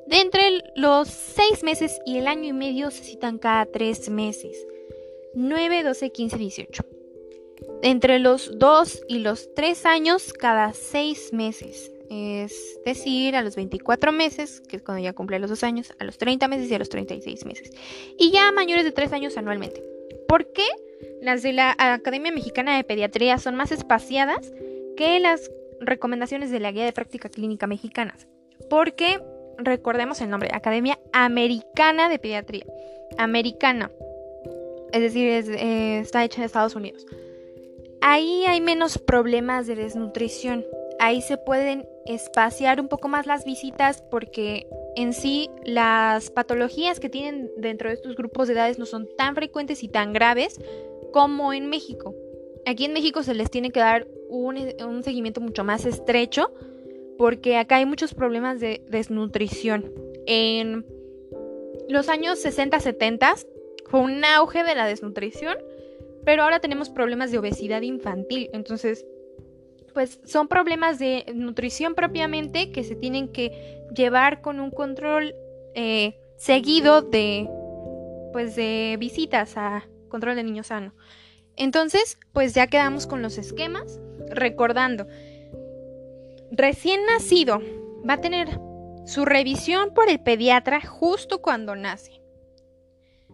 De 0.07 0.17
entre 0.17 0.63
los 0.75 1.07
seis 1.07 1.63
meses 1.63 1.99
y 2.05 2.17
el 2.17 2.27
año 2.27 2.45
y 2.49 2.53
medio 2.53 2.91
se 2.91 3.03
citan 3.03 3.37
cada 3.37 3.65
tres 3.65 4.09
meses. 4.09 4.67
9, 5.33 5.83
12, 5.83 6.11
15, 6.11 6.37
18. 6.37 6.85
Entre 7.81 8.19
los 8.19 8.57
dos 8.59 9.03
y 9.07 9.19
los 9.19 9.53
tres 9.53 9.85
años, 9.85 10.33
cada 10.33 10.73
seis 10.73 11.33
meses. 11.33 11.91
Es 12.09 12.79
decir, 12.85 13.35
a 13.35 13.43
los 13.43 13.55
24 13.55 14.11
meses, 14.11 14.61
que 14.61 14.77
es 14.77 14.81
cuando 14.81 15.03
ya 15.03 15.13
cumple 15.13 15.37
los 15.39 15.49
dos 15.49 15.63
años, 15.63 15.93
a 15.99 16.03
los 16.03 16.17
30 16.17 16.47
meses 16.47 16.69
y 16.71 16.73
a 16.73 16.79
los 16.79 16.89
36 16.89 17.45
meses. 17.45 17.71
Y 18.17 18.31
ya 18.31 18.51
mayores 18.51 18.83
de 18.83 18.91
tres 18.91 19.13
años 19.13 19.37
anualmente. 19.37 19.83
¿Por 20.27 20.51
qué? 20.51 20.65
Las 21.21 21.43
de 21.43 21.53
la 21.53 21.75
Academia 21.77 22.31
Mexicana 22.31 22.75
de 22.75 22.83
Pediatría 22.83 23.37
son 23.37 23.55
más 23.55 23.71
espaciadas 23.71 24.51
que 24.97 25.19
las 25.19 25.51
recomendaciones 25.79 26.51
de 26.51 26.59
la 26.59 26.71
Guía 26.71 26.85
de 26.85 26.93
Práctica 26.93 27.29
Clínica 27.29 27.67
Mexicanas. 27.67 28.27
Porque 28.69 29.21
recordemos 29.57 30.21
el 30.21 30.29
nombre, 30.29 30.49
Academia 30.53 30.99
Americana 31.13 32.09
de 32.09 32.19
Pediatría. 32.19 32.65
Americana. 33.17 33.91
Es 34.91 35.01
decir, 35.01 35.27
eh, 35.27 35.99
está 35.99 36.23
hecha 36.23 36.41
en 36.41 36.45
Estados 36.45 36.75
Unidos. 36.75 37.05
Ahí 38.01 38.45
hay 38.47 38.61
menos 38.61 38.97
problemas 38.97 39.67
de 39.67 39.75
desnutrición. 39.75 40.65
Ahí 40.99 41.21
se 41.21 41.37
pueden 41.37 41.87
espaciar 42.09 42.81
un 42.81 42.87
poco 42.87 43.07
más 43.07 43.27
las 43.27 43.45
visitas 43.45 44.01
porque 44.09 44.67
en 44.95 45.13
sí 45.13 45.49
las 45.63 46.31
patologías 46.31 46.99
que 46.99 47.07
tienen 47.07 47.51
dentro 47.55 47.89
de 47.89 47.95
estos 47.95 48.15
grupos 48.15 48.47
de 48.47 48.55
edades 48.55 48.79
no 48.79 48.87
son 48.87 49.07
tan 49.15 49.35
frecuentes 49.35 49.83
y 49.83 49.89
tan 49.89 50.11
graves 50.11 50.59
como 51.13 51.53
en 51.53 51.69
México. 51.69 52.15
Aquí 52.65 52.85
en 52.85 52.93
México 52.93 53.21
se 53.21 53.35
les 53.35 53.51
tiene 53.51 53.71
que 53.71 53.79
dar 53.79 54.07
un, 54.27 54.57
un 54.85 55.03
seguimiento 55.03 55.39
mucho 55.39 55.63
más 55.63 55.85
estrecho 55.85 56.51
porque 57.17 57.57
acá 57.57 57.75
hay 57.75 57.85
muchos 57.85 58.15
problemas 58.15 58.59
de 58.59 58.81
desnutrición. 58.89 59.93
En 60.25 60.85
los 61.89 62.09
años 62.09 62.43
60-70 62.43 63.45
fue 63.85 63.99
un 63.99 64.25
auge 64.25 64.63
de 64.63 64.73
la 64.73 64.87
desnutrición, 64.87 65.57
pero 66.25 66.43
ahora 66.43 66.59
tenemos 66.59 66.89
problemas 66.89 67.31
de 67.31 67.37
obesidad 67.37 67.81
infantil. 67.83 68.49
Entonces, 68.53 69.05
pues 70.00 70.22
son 70.24 70.48
problemas 70.48 70.98
de 70.98 71.25
nutrición 71.36 71.94
propiamente 71.94 72.72
que 72.72 72.86
se 72.86 72.96
tienen 72.96 73.34
que 73.34 73.84
llevar 73.94 74.39
con 74.39 74.62
un 74.62 74.72
control 74.72 75.36
eh, 75.75 76.18
seguido 76.38 77.01
de, 77.01 77.50
pues 78.32 78.56
de 78.56 78.96
visitas 78.98 79.58
a 79.58 79.89
control 80.08 80.38
de 80.38 80.44
niño 80.46 80.63
sano. 80.63 80.94
Entonces, 81.58 82.18
pues 82.32 82.53
ya 82.53 82.68
quedamos 82.68 83.08
con 83.08 83.22
los 83.22 83.38
esquemas, 83.38 84.00
recordando 84.29 85.06
recién 86.50 87.01
nacido 87.06 87.62
va 88.10 88.13
a 88.13 88.22
tener 88.22 88.58
su 89.06 89.25
revisión 89.25 89.94
por 89.94 90.10
el 90.10 90.22
pediatra 90.22 90.79
justo 90.79 91.41
cuando 91.41 91.75
nace. 91.75 92.22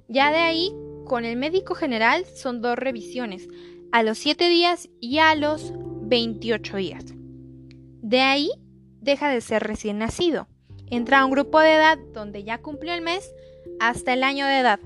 Ya 0.08 0.32
de 0.32 0.40
ahí, 0.40 0.74
con 1.06 1.26
el 1.26 1.38
médico 1.38 1.76
general 1.76 2.26
son 2.26 2.64
dos 2.64 2.76
revisiones, 2.76 3.48
a 3.92 4.02
los 4.02 4.18
7 4.18 4.50
días 4.50 4.90
y 5.00 5.20
a 5.20 5.36
los 5.36 5.72
28 6.08 6.78
días. 6.78 7.06
De 8.02 8.22
ahí 8.22 8.50
deja 9.02 9.30
de 9.30 9.42
ser 9.42 9.64
recién 9.64 10.00
nacido. 10.00 10.48
Entra 10.90 11.20
a 11.20 11.26
un 11.26 11.32
grupo 11.32 11.60
de 11.60 11.74
edad 11.74 11.98
donde 12.14 12.44
ya 12.44 12.60
cumplió 12.60 12.94
el 12.94 13.02
mes 13.02 13.34
hasta 13.80 14.14
el 14.14 14.24
año 14.24 14.46
de 14.46 14.60
edad, 14.60 14.80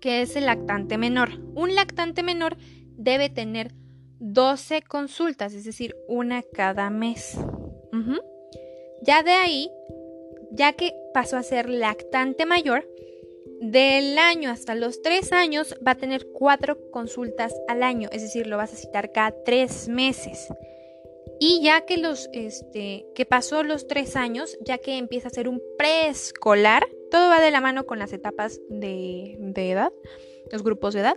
que 0.00 0.22
es 0.22 0.36
el 0.36 0.46
lactante 0.46 0.98
menor. 0.98 1.40
Un 1.54 1.74
lactante 1.74 2.22
menor 2.22 2.56
debe 2.96 3.30
tener 3.30 3.72
12 4.18 4.82
consultas, 4.82 5.54
es 5.54 5.64
decir, 5.64 5.96
una 6.08 6.42
cada 6.42 6.90
mes. 6.90 7.38
Ya 9.02 9.22
de 9.22 9.32
ahí, 9.32 9.70
ya 10.52 10.74
que 10.74 10.92
pasó 11.14 11.38
a 11.38 11.42
ser 11.42 11.70
lactante 11.70 12.44
mayor, 12.44 12.86
del 13.60 14.18
año 14.18 14.50
hasta 14.50 14.74
los 14.74 15.02
3 15.02 15.32
años 15.32 15.76
va 15.86 15.92
a 15.92 15.98
tener 15.98 16.26
4 16.32 16.90
consultas 16.90 17.54
al 17.68 17.82
año, 17.82 18.08
es 18.10 18.22
decir, 18.22 18.46
lo 18.46 18.56
vas 18.56 18.72
a 18.72 18.76
citar 18.76 19.12
cada 19.12 19.32
3 19.44 19.88
meses. 19.88 20.48
Y 21.38 21.62
ya 21.62 21.82
que 21.82 21.98
los, 21.98 22.28
este, 22.32 23.06
que 23.14 23.26
pasó 23.26 23.62
los 23.62 23.86
3 23.86 24.16
años, 24.16 24.58
ya 24.64 24.78
que 24.78 24.96
empieza 24.96 25.28
a 25.28 25.30
ser 25.30 25.48
un 25.48 25.62
preescolar, 25.78 26.88
todo 27.10 27.28
va 27.28 27.40
de 27.40 27.50
la 27.50 27.60
mano 27.60 27.86
con 27.86 27.98
las 27.98 28.12
etapas 28.12 28.60
de, 28.68 29.36
edad, 29.54 29.92
los 30.50 30.62
grupos 30.62 30.94
de 30.94 31.00
edad. 31.00 31.16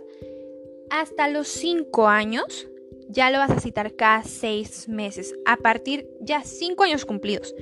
Hasta 0.90 1.28
los 1.28 1.48
5 1.48 2.08
años 2.08 2.68
ya 3.08 3.30
lo 3.30 3.38
vas 3.38 3.50
a 3.50 3.60
citar 3.60 3.94
cada 3.94 4.22
seis 4.22 4.88
meses, 4.88 5.34
a 5.44 5.56
partir 5.56 6.08
ya 6.20 6.42
cinco 6.42 6.84
años 6.84 7.04
cumplidos. 7.04 7.54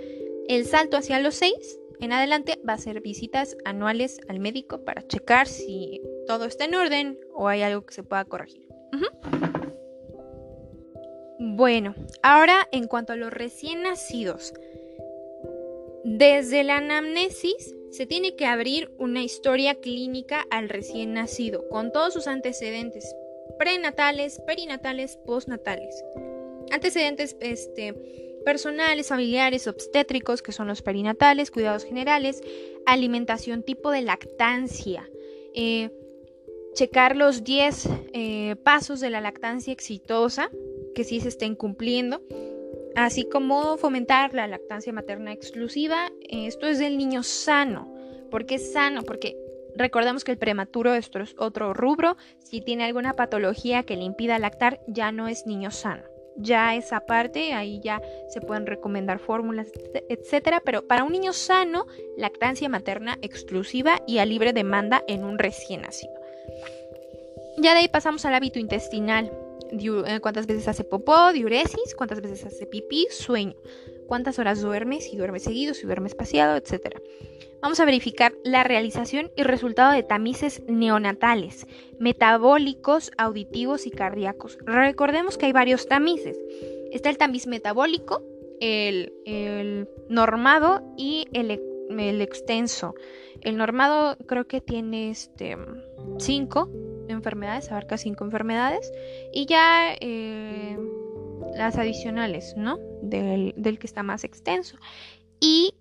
El 0.48 0.66
salto 0.66 0.96
hacia 0.96 1.20
los 1.20 1.34
seis 1.34 1.78
en 2.02 2.12
adelante 2.12 2.58
va 2.68 2.72
a 2.72 2.78
ser 2.78 3.00
visitas 3.00 3.56
anuales 3.64 4.20
al 4.28 4.40
médico 4.40 4.84
para 4.84 5.06
checar 5.06 5.46
si 5.46 6.02
todo 6.26 6.46
está 6.46 6.64
en 6.64 6.74
orden 6.74 7.18
o 7.32 7.46
hay 7.46 7.62
algo 7.62 7.86
que 7.86 7.94
se 7.94 8.02
pueda 8.02 8.24
corregir. 8.24 8.66
Bueno, 11.38 11.94
ahora 12.22 12.68
en 12.72 12.88
cuanto 12.88 13.12
a 13.12 13.16
los 13.16 13.32
recién 13.32 13.82
nacidos, 13.82 14.52
desde 16.02 16.64
la 16.64 16.78
anamnesis 16.78 17.74
se 17.90 18.06
tiene 18.06 18.34
que 18.34 18.46
abrir 18.46 18.90
una 18.98 19.22
historia 19.22 19.76
clínica 19.76 20.44
al 20.50 20.68
recién 20.68 21.12
nacido, 21.12 21.68
con 21.68 21.92
todos 21.92 22.14
sus 22.14 22.26
antecedentes, 22.26 23.14
prenatales, 23.58 24.40
perinatales, 24.44 25.18
postnatales. 25.18 26.02
Antecedentes 26.72 27.36
este, 27.40 28.31
personales, 28.44 29.08
familiares, 29.08 29.66
obstétricos, 29.66 30.42
que 30.42 30.52
son 30.52 30.68
los 30.68 30.82
perinatales, 30.82 31.50
cuidados 31.50 31.84
generales, 31.84 32.42
alimentación 32.86 33.62
tipo 33.62 33.90
de 33.90 34.02
lactancia, 34.02 35.08
eh, 35.54 35.90
checar 36.74 37.16
los 37.16 37.44
10 37.44 37.88
eh, 38.12 38.56
pasos 38.64 39.00
de 39.00 39.10
la 39.10 39.20
lactancia 39.20 39.72
exitosa, 39.72 40.50
que 40.94 41.04
sí 41.04 41.20
se 41.20 41.28
estén 41.28 41.54
cumpliendo, 41.54 42.22
así 42.96 43.28
como 43.28 43.76
fomentar 43.78 44.34
la 44.34 44.46
lactancia 44.46 44.92
materna 44.92 45.32
exclusiva. 45.32 46.12
Esto 46.28 46.66
es 46.66 46.78
del 46.78 46.98
niño 46.98 47.22
sano. 47.22 47.92
¿Por 48.30 48.46
qué 48.46 48.58
sano? 48.58 49.02
Porque 49.02 49.36
Recordemos 49.74 50.24
que 50.24 50.32
el 50.32 50.38
prematuro 50.38 50.94
es 50.94 51.10
otro 51.38 51.72
rubro. 51.72 52.16
Si 52.40 52.60
tiene 52.60 52.84
alguna 52.84 53.14
patología 53.14 53.84
que 53.84 53.96
le 53.96 54.04
impida 54.04 54.38
lactar, 54.38 54.80
ya 54.86 55.12
no 55.12 55.28
es 55.28 55.46
niño 55.46 55.70
sano. 55.70 56.11
Ya 56.36 56.74
esa 56.74 57.00
parte, 57.00 57.52
ahí 57.52 57.80
ya 57.80 58.00
se 58.28 58.40
pueden 58.40 58.66
recomendar 58.66 59.18
fórmulas, 59.18 59.68
etcétera. 60.08 60.62
Pero 60.64 60.86
para 60.86 61.04
un 61.04 61.12
niño 61.12 61.32
sano, 61.32 61.86
lactancia 62.16 62.68
materna 62.68 63.18
exclusiva 63.22 64.00
y 64.06 64.18
a 64.18 64.24
libre 64.24 64.52
demanda 64.52 65.02
en 65.08 65.24
un 65.24 65.38
recién 65.38 65.82
nacido. 65.82 66.14
Ya 67.58 67.74
de 67.74 67.80
ahí 67.80 67.88
pasamos 67.88 68.24
al 68.24 68.34
hábito 68.34 68.58
intestinal. 68.58 69.30
Eh, 69.72 70.20
cuántas 70.20 70.46
veces 70.46 70.68
hace 70.68 70.84
popó, 70.84 71.32
diuresis, 71.32 71.94
cuántas 71.96 72.20
veces 72.20 72.44
hace 72.44 72.66
pipí, 72.66 73.06
sueño, 73.10 73.54
cuántas 74.12 74.38
horas 74.38 74.60
duermes, 74.60 75.08
si 75.08 75.16
duermes 75.16 75.42
seguido, 75.42 75.72
si 75.72 75.86
duermes 75.86 76.12
espaciado, 76.12 76.54
etcétera 76.54 77.00
vamos 77.62 77.80
a 77.80 77.86
verificar 77.86 78.34
la 78.44 78.62
realización 78.62 79.30
y 79.36 79.44
resultado 79.44 79.92
de 79.92 80.02
tamices 80.02 80.62
neonatales, 80.68 81.66
metabólicos, 81.98 83.12
auditivos 83.16 83.86
y 83.86 83.90
cardíacos. 83.90 84.58
Recordemos 84.66 85.38
que 85.38 85.46
hay 85.46 85.52
varios 85.52 85.86
tamices. 85.86 86.38
Está 86.90 87.08
el 87.08 87.16
tamiz 87.16 87.46
metabólico, 87.46 88.22
el, 88.60 89.88
normado 90.10 90.82
y 90.98 91.26
el, 91.32 92.20
extenso. 92.20 92.94
El 93.40 93.56
normado 93.56 94.18
creo 94.26 94.46
que 94.46 94.60
tiene 94.60 95.10
este, 95.10 95.56
cinco 96.18 96.68
enfermedades, 97.08 97.70
abarca 97.70 97.96
cinco 97.96 98.24
enfermedades. 98.24 98.92
Y 99.32 99.46
ya 99.46 99.94
eh, 100.00 100.76
las 101.56 101.78
adicionales, 101.78 102.54
¿no? 102.56 102.78
Del, 103.02 103.54
del 103.56 103.78
que 103.78 103.86
está 103.86 104.02
más 104.02 104.24
extenso. 104.24 104.76
Y 105.40 105.74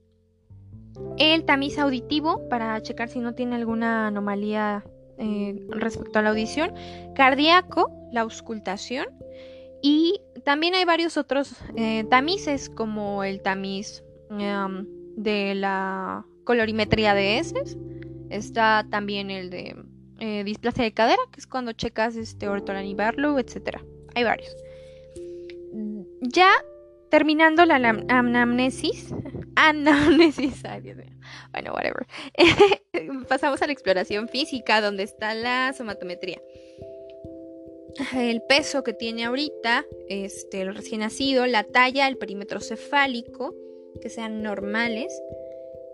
el 1.17 1.45
tamiz 1.45 1.77
auditivo 1.77 2.47
para 2.49 2.81
checar 2.81 3.09
si 3.09 3.19
no 3.19 3.33
tiene 3.33 3.55
alguna 3.55 4.07
anomalía 4.07 4.83
eh, 5.17 5.67
respecto 5.69 6.19
a 6.19 6.21
la 6.21 6.29
audición, 6.29 6.73
cardíaco, 7.15 7.91
la 8.11 8.21
auscultación 8.21 9.05
y 9.81 10.21
también 10.43 10.73
hay 10.75 10.85
varios 10.85 11.17
otros 11.17 11.55
eh, 11.75 12.05
tamices 12.09 12.69
como 12.69 13.23
el 13.23 13.41
tamiz 13.41 14.03
em, 14.29 14.87
de 15.15 15.55
la 15.55 16.25
colorimetría 16.43 17.13
de 17.13 17.37
heces, 17.37 17.77
está 18.29 18.85
también 18.89 19.29
el 19.29 19.49
de 19.49 19.75
eh, 20.19 20.43
displasia 20.43 20.83
de 20.83 20.93
cadera, 20.93 21.21
que 21.31 21.39
es 21.39 21.47
cuando 21.47 21.73
checas 21.73 22.15
este 22.15 22.47
ortolan 22.47 22.95
Barlow, 22.95 23.37
etc. 23.39 23.79
Hay 24.15 24.23
varios. 24.23 24.55
Ya 26.21 26.51
terminando 27.09 27.65
la 27.65 27.75
anamnesis, 27.75 29.13
anamnesis, 29.55 30.63
ay 30.65 30.81
Dios 30.81 30.97
mío, 30.97 31.11
bueno, 31.51 31.73
whatever, 31.73 32.07
pasamos 33.27 33.61
a 33.61 33.67
la 33.67 33.73
exploración 33.73 34.29
física, 34.29 34.81
donde 34.81 35.03
está 35.03 35.33
la 35.33 35.73
somatometría. 35.73 36.41
El 38.15 38.41
peso 38.43 38.83
que 38.83 38.93
tiene 38.93 39.25
ahorita, 39.25 39.85
este, 40.07 40.61
el 40.61 40.73
recién 40.73 41.01
nacido, 41.01 41.45
la 41.45 41.63
talla, 41.65 42.07
el 42.07 42.17
perímetro 42.17 42.61
cefálico, 42.61 43.53
que 44.01 44.09
sean 44.09 44.41
normales, 44.41 45.21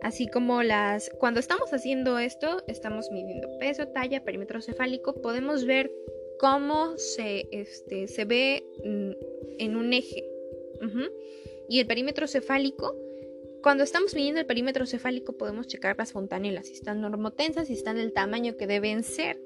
así 0.04 0.28
como 0.28 0.62
las... 0.62 1.10
Cuando 1.20 1.40
estamos 1.40 1.74
haciendo 1.74 2.20
esto, 2.20 2.64
estamos 2.68 3.10
midiendo 3.12 3.48
peso, 3.60 3.88
talla, 3.88 4.24
perímetro 4.24 4.62
cefálico, 4.62 5.22
podemos 5.22 5.66
ver 5.66 5.92
cómo 6.40 6.98
se, 6.98 7.48
este, 7.52 8.08
se 8.08 8.26
ve 8.26 8.64
mm, 8.84 9.12
en 9.60 9.76
un 9.76 9.94
eje, 9.94 10.24
y 11.70 11.80
el 11.80 11.88
perímetro 11.88 12.28
cefálico, 12.28 12.96
cuando 13.62 13.84
estamos 13.84 14.16
midiendo 14.16 14.40
el 14.40 14.46
perímetro 14.46 14.86
cefálico 14.86 15.34
podemos 15.34 15.68
checar 15.68 15.98
las 15.98 16.12
fontanelas, 16.12 16.68
si 16.68 16.74
están 16.74 17.02
normotensas, 17.02 17.68
si 17.68 17.74
están 17.74 17.98
del 17.98 18.14
tamaño 18.14 18.56
que 18.58 18.68
deben 18.68 19.04
ser. 19.04 19.40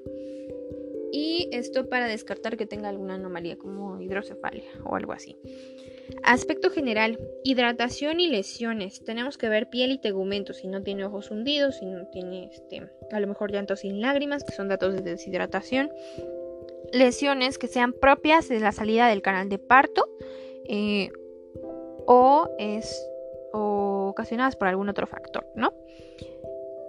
Y 1.14 1.48
esto 1.52 1.88
para 1.90 2.06
descartar 2.06 2.56
que 2.56 2.64
tenga 2.64 2.88
alguna 2.88 3.14
anomalía 3.14 3.58
como 3.58 4.00
hidrocefalia 4.00 4.70
o 4.84 4.96
algo 4.96 5.12
así. 5.12 5.36
Aspecto 6.22 6.70
general, 6.70 7.18
hidratación 7.44 8.18
y 8.18 8.28
lesiones. 8.28 9.04
Tenemos 9.04 9.36
que 9.36 9.48
ver 9.48 9.68
piel 9.68 9.90
y 9.90 10.00
tegumento, 10.00 10.54
si 10.54 10.68
no 10.68 10.82
tiene 10.82 11.04
ojos 11.04 11.30
hundidos, 11.30 11.78
si 11.78 11.86
no 11.86 12.06
tiene 12.06 12.48
este, 12.50 12.88
a 13.10 13.20
lo 13.20 13.26
mejor 13.26 13.52
llanto 13.52 13.76
sin 13.76 14.00
lágrimas, 14.00 14.42
que 14.44 14.52
son 14.52 14.68
datos 14.68 14.94
de 14.94 15.02
deshidratación. 15.02 15.90
Lesiones 16.92 17.58
que 17.58 17.68
sean 17.68 17.92
propias 17.92 18.48
de 18.48 18.60
la 18.60 18.72
salida 18.72 19.08
del 19.08 19.22
canal 19.22 19.48
de 19.48 19.58
parto 19.58 20.08
eh, 20.66 21.10
o, 22.06 22.48
es, 22.58 23.08
ocasionadas 23.52 24.56
por 24.56 24.68
algún 24.68 24.88
otro 24.88 25.06
factor, 25.06 25.46
¿no? 25.54 25.72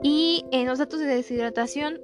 Y 0.01 0.45
en 0.51 0.67
los 0.67 0.79
datos 0.79 1.00
de 1.00 1.05
deshidratación 1.05 2.01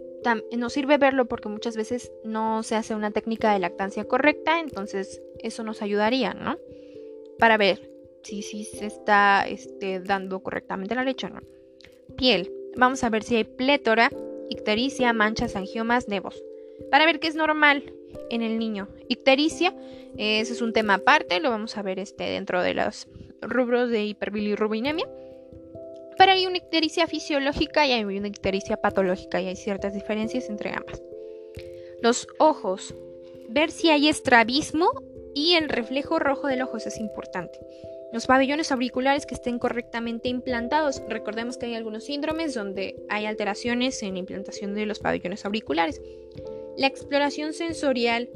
nos 0.58 0.74
sirve 0.74 0.98
verlo 0.98 1.26
porque 1.28 1.50
muchas 1.50 1.76
veces 1.76 2.12
no 2.24 2.64
se 2.64 2.76
hace 2.76 2.96
una 2.96 3.12
técnica 3.12 3.54
de 3.54 3.60
lactancia 3.60 4.06
correcta, 4.06 4.60
entonces 4.60 5.22
eso 5.40 5.64
nos 5.64 5.82
ayudaría, 5.82 6.34
¿no? 6.34 6.58
Para 7.38 7.58
ver 7.58 7.90
si, 8.24 8.42
si 8.42 8.64
se 8.64 8.86
está 8.86 9.46
este, 9.48 10.00
dando 10.00 10.42
correctamente 10.42 10.96
la 10.96 11.04
leche 11.04 11.28
o 11.28 11.30
no. 11.30 11.42
Piel. 12.16 12.54
Vamos 12.76 13.04
a 13.04 13.10
ver 13.10 13.24
si 13.24 13.36
hay 13.36 13.44
plétora, 13.44 14.12
ictericia, 14.50 15.12
manchas, 15.14 15.56
angiomas, 15.56 16.08
nevos. 16.08 16.42
Para 16.92 17.06
ver 17.06 17.20
qué 17.20 17.28
es 17.28 17.36
normal 17.36 17.94
en 18.30 18.42
el 18.42 18.60
niño. 18.60 18.88
Ictericia, 19.08 19.76
ese 20.18 20.54
es 20.54 20.62
un 20.62 20.74
tema 20.74 20.96
aparte, 20.96 21.40
lo 21.40 21.50
vamos 21.50 21.78
a 21.78 21.82
ver 21.82 22.00
este, 22.00 22.26
dentro 22.26 22.62
de 22.62 22.74
los 22.74 23.08
rubros 23.42 23.90
de 23.90 24.06
hiperbilirrubinemia. 24.06 25.08
Pero 26.18 26.32
hay 26.34 26.46
una 26.46 26.58
ictericia 26.58 27.08
fisiológica 27.08 27.88
y 27.88 27.94
hay 27.94 28.04
una 28.04 28.28
ictericia 28.28 28.78
patológica 28.78 29.40
y 29.42 29.48
hay 29.48 29.56
ciertas 29.56 29.94
diferencias 29.94 30.50
entre 30.50 30.72
ambas. 30.72 31.02
Los 32.02 32.28
ojos. 32.40 32.94
Ver 33.48 33.72
si 33.72 33.90
hay 33.90 34.10
estrabismo 34.10 34.90
y 35.34 35.56
el 35.56 35.70
reflejo 35.70 36.20
rojo 36.20 36.48
del 36.48 36.62
ojo 36.62 36.78
es 36.78 37.00
importante. 37.00 37.60
Los 38.12 38.26
pabellones 38.26 38.72
auriculares 38.72 39.26
que 39.26 39.36
estén 39.36 39.60
correctamente 39.60 40.30
implantados. 40.30 41.02
Recordemos 41.08 41.58
que 41.58 41.68
hay 41.68 41.76
algunos 41.76 42.06
síndromes 42.06 42.54
donde 42.54 42.96
hay 43.08 43.26
alteraciones 43.26 44.02
en 44.04 44.14
la 44.14 44.20
implantación 44.20 44.74
de 44.74 44.86
los 44.86 45.00
pabellones 45.00 45.46
auriculares. 45.46 46.02
La 46.80 46.88
exploración 46.88 47.52
sensorial, 47.52 48.30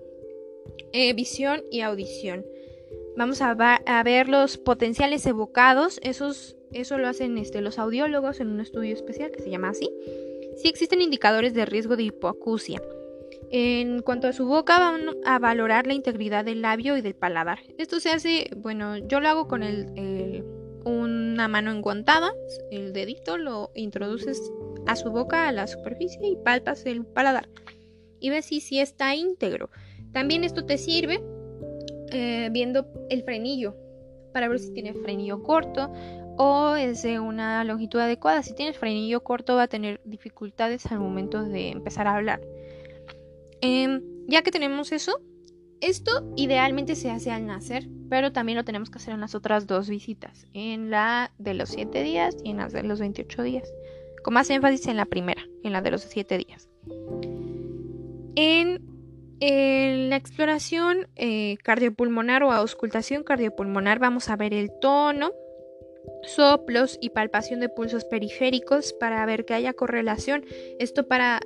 eh, 0.92 1.14
visión 1.14 1.64
y 1.72 1.80
audición. 1.80 2.46
Vamos 3.16 3.42
a, 3.42 3.54
ver 4.04 4.28
los 4.28 4.58
potenciales 4.58 5.26
evocados, 5.26 5.98
esos 6.04 6.58
eso 6.74 6.98
lo 6.98 7.08
hacen 7.08 7.38
este, 7.38 7.62
los 7.62 7.80
audiólogos 7.80 8.42
en 8.42 8.50
un 8.50 8.60
estudio 8.60 8.94
especial 8.94 9.32
que 9.32 9.42
se 9.42 9.50
llama 9.50 9.70
así. 9.70 9.90
Si 10.58 10.68
existen 10.68 11.02
indicadores 11.02 11.54
de 11.54 11.66
riesgo 11.66 11.96
de 11.96 12.04
hipoacusia. 12.04 12.82
En 13.50 14.02
cuanto 14.02 14.28
a 14.28 14.34
su 14.34 14.46
boca, 14.46 14.78
van 14.78 15.16
a 15.24 15.40
valorar 15.40 15.88
la 15.88 15.94
integridad 15.94 16.44
del 16.44 16.64
labio 16.64 16.98
y 16.98 17.02
del 17.02 17.16
paladar. 17.16 17.60
Esto 17.78 18.02
se 18.02 18.10
hace, 18.10 18.50
bueno, 18.58 18.98
yo 18.98 19.22
lo 19.22 19.30
hago 19.30 19.48
con 19.48 19.64
una 20.84 21.48
mano 21.48 21.72
enguantada, 21.72 22.34
el 22.72 22.92
dedito 22.92 23.38
lo 23.38 23.72
introduces 23.74 24.52
a 24.86 24.98
su 24.98 25.12
boca, 25.12 25.48
a 25.48 25.54
la 25.54 25.66
superficie 25.68 26.28
y 26.28 26.36
palpas 26.36 26.86
el 26.86 27.06
paladar. 27.06 27.48
Y 28.24 28.30
ves 28.30 28.46
si, 28.46 28.62
si 28.62 28.80
está 28.80 29.14
íntegro. 29.16 29.70
También 30.14 30.46
esto 30.46 30.66
te 30.66 30.78
sirve 30.78 31.22
eh, 32.12 32.48
viendo 32.54 32.88
el 33.10 33.22
frenillo 33.24 33.76
para 34.32 34.48
ver 34.48 34.60
si 34.60 34.72
tiene 34.72 34.94
frenillo 34.94 35.44
corto 35.44 35.92
o 36.38 36.76
es 36.76 37.04
de 37.04 37.20
una 37.20 37.66
longitud 37.66 38.00
adecuada. 38.00 38.42
Si 38.42 38.56
tienes 38.56 38.78
frenillo 38.78 39.24
corto 39.26 39.58
va 39.58 39.64
a 39.64 39.68
tener 39.68 40.00
dificultades 40.06 40.86
al 40.86 41.02
momento 41.02 41.44
de 41.44 41.72
empezar 41.72 42.08
a 42.08 42.16
hablar. 42.16 42.40
Em, 43.60 44.02
ya 44.30 44.42
que 44.42 44.52
tenemos 44.52 44.94
eso, 44.94 45.20
esto 45.82 46.32
idealmente 46.38 46.96
se 46.96 47.12
hace 47.12 47.30
al 47.30 47.46
nacer, 47.46 47.90
pero 48.10 48.32
también 48.32 48.58
lo 48.58 48.64
tenemos 48.64 48.90
que 48.90 49.00
hacer 49.00 49.16
en 49.16 49.20
las 49.20 49.36
otras 49.36 49.68
dos 49.68 49.90
visitas, 49.90 50.48
en 50.54 50.92
la 50.92 51.34
de 51.40 51.56
los 51.56 51.72
7 51.72 52.04
días 52.04 52.38
y 52.42 52.52
en 52.52 52.58
la 52.58 52.70
de 52.70 52.84
los 52.84 53.02
28 53.02 53.44
días, 53.44 53.70
con 54.24 54.34
más 54.34 54.50
énfasis 54.50 54.88
en 54.88 54.96
la 54.96 55.08
primera, 55.08 55.44
en 55.62 55.74
la 55.74 55.82
de 55.82 55.92
los 55.92 56.04
7 56.04 56.38
días. 56.38 56.70
En, 58.36 58.92
la 60.10 60.16
exploración 60.16 61.08
eh, 61.18 61.58
cardiopulmonar 61.64 62.44
o 62.44 62.52
auscultación 62.52 63.24
cardiopulmonar 63.24 64.00
vamos 64.00 64.30
a 64.30 64.38
ver 64.38 64.54
el 64.54 64.72
tono, 64.80 65.34
soplos 66.24 66.98
y 67.02 67.10
palpación 67.10 67.60
de 67.60 67.68
pulsos 67.68 68.06
periféricos 68.06 68.94
para 68.94 69.26
ver 69.26 69.44
que 69.44 69.54
haya 69.54 69.74
correlación. 69.74 70.46
Esto 70.80 71.08
para... 71.08 71.42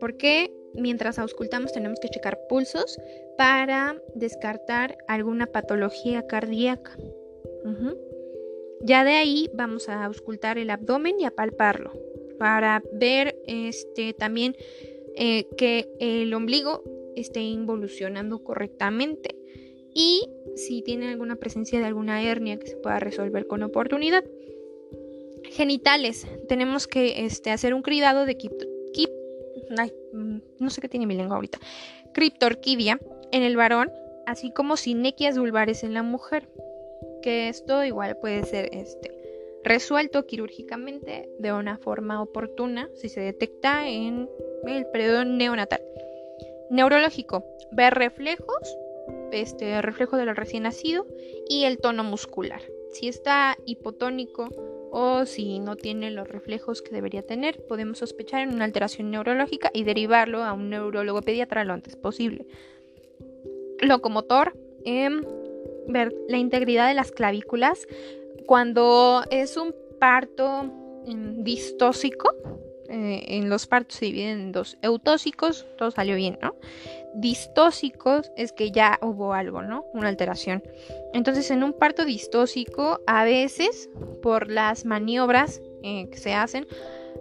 porque 0.00 0.50
mientras 0.74 1.18
auscultamos 1.18 1.72
tenemos 1.72 1.98
que 2.00 2.08
checar 2.08 2.38
pulsos 2.48 2.98
para 3.36 4.00
descartar 4.14 4.96
alguna 5.08 5.46
patología 5.46 6.26
cardíaca. 6.26 6.96
Ya 8.80 9.04
de 9.04 9.16
ahí 9.16 9.50
vamos 9.54 9.88
a 9.88 10.04
auscultar 10.04 10.58
el 10.58 10.70
abdomen 10.70 11.18
y 11.18 11.24
a 11.24 11.30
palparlo 11.30 11.92
para 12.38 12.82
ver 12.92 13.36
este, 13.46 14.12
también 14.12 14.54
eh, 15.16 15.46
que 15.56 15.88
el 15.98 16.32
ombligo 16.34 16.82
esté 17.16 17.40
involucionando 17.40 18.44
correctamente 18.44 19.34
y 19.94 20.28
si 20.56 20.82
tiene 20.82 21.08
alguna 21.08 21.36
presencia 21.36 21.78
de 21.80 21.86
alguna 21.86 22.22
hernia 22.22 22.58
que 22.58 22.66
se 22.66 22.76
pueda 22.76 23.00
resolver 23.00 23.46
con 23.46 23.62
oportunidad. 23.62 24.24
Genitales, 25.44 26.26
tenemos 26.48 26.86
que 26.86 27.24
este, 27.24 27.50
hacer 27.50 27.72
un 27.72 27.82
cribado 27.82 28.26
de 28.26 28.36
mm, 30.12 30.38
no 30.58 30.70
sé 30.70 30.80
qué 30.80 30.88
tiene 30.88 31.06
mi 31.06 31.14
lengua 31.14 31.36
ahorita, 31.36 31.58
criptorquidia 32.12 33.00
en 33.32 33.42
el 33.42 33.56
varón, 33.56 33.90
así 34.26 34.52
como 34.52 34.76
sinequias 34.76 35.38
vulvares 35.38 35.82
en 35.82 35.94
la 35.94 36.02
mujer, 36.02 36.48
que 37.22 37.48
esto 37.48 37.84
igual 37.84 38.18
puede 38.18 38.44
ser 38.44 38.68
este, 38.72 39.15
resuelto 39.66 40.26
quirúrgicamente 40.26 41.28
de 41.38 41.52
una 41.52 41.76
forma 41.76 42.22
oportuna 42.22 42.88
si 42.94 43.08
se 43.08 43.20
detecta 43.20 43.88
en 43.88 44.28
el 44.66 44.86
periodo 44.86 45.24
neonatal. 45.24 45.82
Neurológico, 46.70 47.44
ver 47.72 47.94
reflejos 47.94 48.78
este 49.32 49.82
reflejo 49.82 50.16
del 50.16 50.34
recién 50.34 50.62
nacido 50.64 51.06
y 51.48 51.64
el 51.64 51.78
tono 51.78 52.04
muscular. 52.04 52.62
Si 52.92 53.08
está 53.08 53.56
hipotónico 53.66 54.48
o 54.90 55.26
si 55.26 55.58
no 55.58 55.76
tiene 55.76 56.10
los 56.10 56.28
reflejos 56.28 56.80
que 56.80 56.94
debería 56.94 57.22
tener, 57.22 57.60
podemos 57.66 57.98
sospechar 57.98 58.42
en 58.42 58.54
una 58.54 58.64
alteración 58.64 59.10
neurológica 59.10 59.70
y 59.74 59.84
derivarlo 59.84 60.44
a 60.44 60.52
un 60.52 60.70
neurólogo 60.70 61.22
pediatra 61.22 61.64
lo 61.64 61.74
antes 61.74 61.96
posible. 61.96 62.46
Locomotor, 63.80 64.56
em, 64.84 65.22
ver 65.88 66.14
la 66.28 66.38
integridad 66.38 66.88
de 66.88 66.94
las 66.94 67.12
clavículas. 67.12 67.86
Cuando 68.46 69.24
es 69.30 69.56
un 69.56 69.74
parto 69.98 70.64
em, 71.06 71.42
distóxico, 71.42 72.30
eh, 72.88 73.24
en 73.28 73.48
los 73.48 73.66
partos 73.66 73.96
se 73.96 74.06
dividen 74.06 74.40
en 74.40 74.52
dos. 74.52 74.78
Eutóxicos, 74.82 75.66
todo 75.76 75.90
salió 75.90 76.16
bien, 76.16 76.38
¿no? 76.40 76.54
Distóxicos 77.14 78.30
es 78.36 78.52
que 78.52 78.70
ya 78.70 78.98
hubo 79.02 79.32
algo, 79.32 79.62
¿no? 79.62 79.86
Una 79.92 80.08
alteración. 80.08 80.62
Entonces, 81.12 81.50
en 81.50 81.64
un 81.64 81.72
parto 81.72 82.04
distóxico, 82.04 83.00
a 83.06 83.24
veces, 83.24 83.90
por 84.22 84.50
las 84.50 84.84
maniobras 84.84 85.60
eh, 85.82 86.08
que 86.10 86.18
se 86.18 86.34
hacen, 86.34 86.66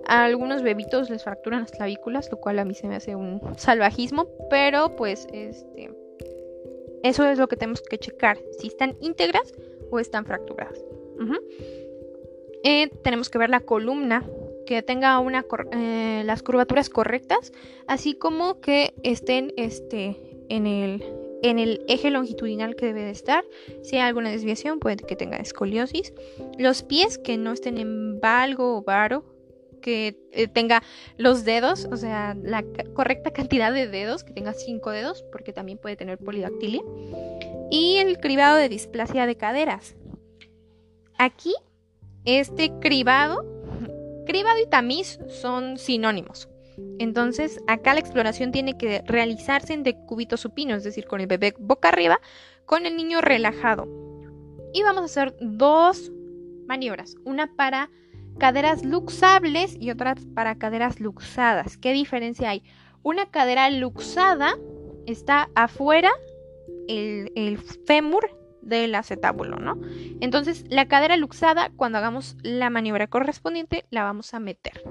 a 0.08 0.26
algunos 0.26 0.62
bebitos 0.62 1.10
les 1.10 1.24
fracturan 1.24 1.62
las 1.62 1.72
clavículas, 1.72 2.30
lo 2.30 2.38
cual 2.40 2.60
a 2.60 2.66
mí 2.66 2.76
se 2.76 2.88
me 2.88 2.96
hace 2.96 3.16
un 3.16 3.42
salvajismo, 3.58 4.28
pero 4.50 4.96
pues 4.96 5.28
este 5.34 5.90
eso 7.04 7.24
es 7.28 7.38
lo 7.38 7.48
que 7.48 7.56
tenemos 7.56 7.82
que 7.82 8.00
checar, 8.00 8.40
si 8.60 8.68
están 8.68 8.98
íntegras 9.00 9.54
o 9.92 10.00
están 10.00 10.26
fracturadas. 10.26 10.84
Tenemos 13.04 13.30
que 13.30 13.38
ver 13.38 13.50
la 13.50 13.60
columna 13.60 14.26
que 14.66 14.82
tenga 14.82 15.22
eh, 15.72 16.24
las 16.26 16.44
curvaturas 16.44 16.90
correctas, 16.90 17.54
así 17.88 18.16
como 18.16 18.60
que 18.60 18.94
estén 19.04 19.54
este, 19.58 20.20
en, 20.50 20.68
el, 20.68 21.04
en 21.44 21.60
el 21.60 21.86
eje 21.88 22.10
longitudinal 22.10 22.76
que 22.76 22.88
debe 22.88 23.04
de 23.04 23.12
estar. 23.12 23.46
Si 23.84 23.96
hay 23.96 24.02
alguna 24.02 24.32
desviación, 24.32 24.80
puede 24.80 24.98
que 24.98 25.16
tenga 25.16 25.38
escoliosis. 25.38 26.14
Los 26.58 26.84
pies 26.84 27.18
que 27.18 27.38
no 27.38 27.52
estén 27.52 27.78
en 27.78 28.20
valgo 28.20 28.78
o 28.78 28.82
varo, 28.82 29.24
que 29.82 30.18
eh, 30.32 30.48
tenga 30.48 30.82
los 31.18 31.46
dedos, 31.46 31.88
o 31.92 31.98
sea, 31.98 32.36
la 32.42 32.66
correcta 32.96 33.32
cantidad 33.32 33.72
de 33.72 33.88
dedos, 33.88 34.24
que 34.24 34.34
tenga 34.34 34.54
cinco 34.54 34.90
dedos, 34.90 35.24
porque 35.32 35.54
también 35.54 35.78
puede 35.78 35.96
tener 35.96 36.18
polidactilia. 36.18 36.82
Y 37.70 37.98
el 37.98 38.18
cribado 38.20 38.58
de 38.58 38.70
displasia 38.70 39.28
de 39.28 39.36
caderas. 39.36 39.96
Aquí, 41.18 41.54
este 42.26 42.72
cribado 42.80 43.56
Cribado 44.26 44.58
y 44.60 44.66
tamiz 44.66 45.20
son 45.30 45.78
sinónimos. 45.78 46.50
Entonces, 46.98 47.62
acá 47.68 47.94
la 47.94 48.00
exploración 48.00 48.52
tiene 48.52 48.76
que 48.76 49.04
realizarse 49.06 49.74
en 49.74 49.84
decúbito 49.84 50.36
supino, 50.36 50.76
es 50.76 50.84
decir, 50.84 51.06
con 51.06 51.22
el 51.22 51.28
bebé 51.28 51.54
boca 51.60 51.90
arriba, 51.90 52.20
con 52.66 52.88
el 52.88 52.98
niño 52.98 53.22
relajado. 53.22 53.88
Y 54.74 54.82
vamos 54.82 55.04
a 55.04 55.06
hacer 55.06 55.36
dos 55.40 56.12
maniobras, 56.68 57.16
una 57.24 57.56
para 57.56 57.92
caderas 58.40 58.84
luxables 58.84 59.78
y 59.80 59.92
otra 59.92 60.16
para 60.34 60.58
caderas 60.58 61.00
luxadas. 61.00 61.78
¿Qué 61.78 61.94
diferencia 61.94 62.50
hay? 62.50 62.64
Una 63.04 63.30
cadera 63.30 63.70
luxada 63.70 64.58
está 65.06 65.50
afuera, 65.54 66.12
el, 66.88 67.32
el 67.36 67.60
fémur 67.60 68.28
del 68.66 68.94
acetábulo, 68.96 69.58
¿no? 69.58 69.80
Entonces, 70.20 70.66
la 70.70 70.88
cadera 70.88 71.16
luxada, 71.16 71.72
cuando 71.76 72.00
hagamos 72.00 72.36
la 72.44 72.70
maniobra 72.70 73.08
correspondiente, 73.08 73.86
la 73.92 74.04
vamos 74.04 74.34
a 74.34 74.40
meter. 74.40 74.84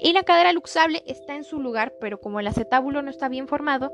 Y 0.00 0.12
la 0.12 0.22
cadera 0.22 0.52
luxable 0.52 1.02
está 1.06 1.36
en 1.36 1.44
su 1.44 1.60
lugar, 1.60 1.94
pero 2.00 2.20
como 2.20 2.40
el 2.40 2.46
acetábulo 2.46 3.02
no 3.02 3.10
está 3.10 3.28
bien 3.28 3.46
formado, 3.46 3.92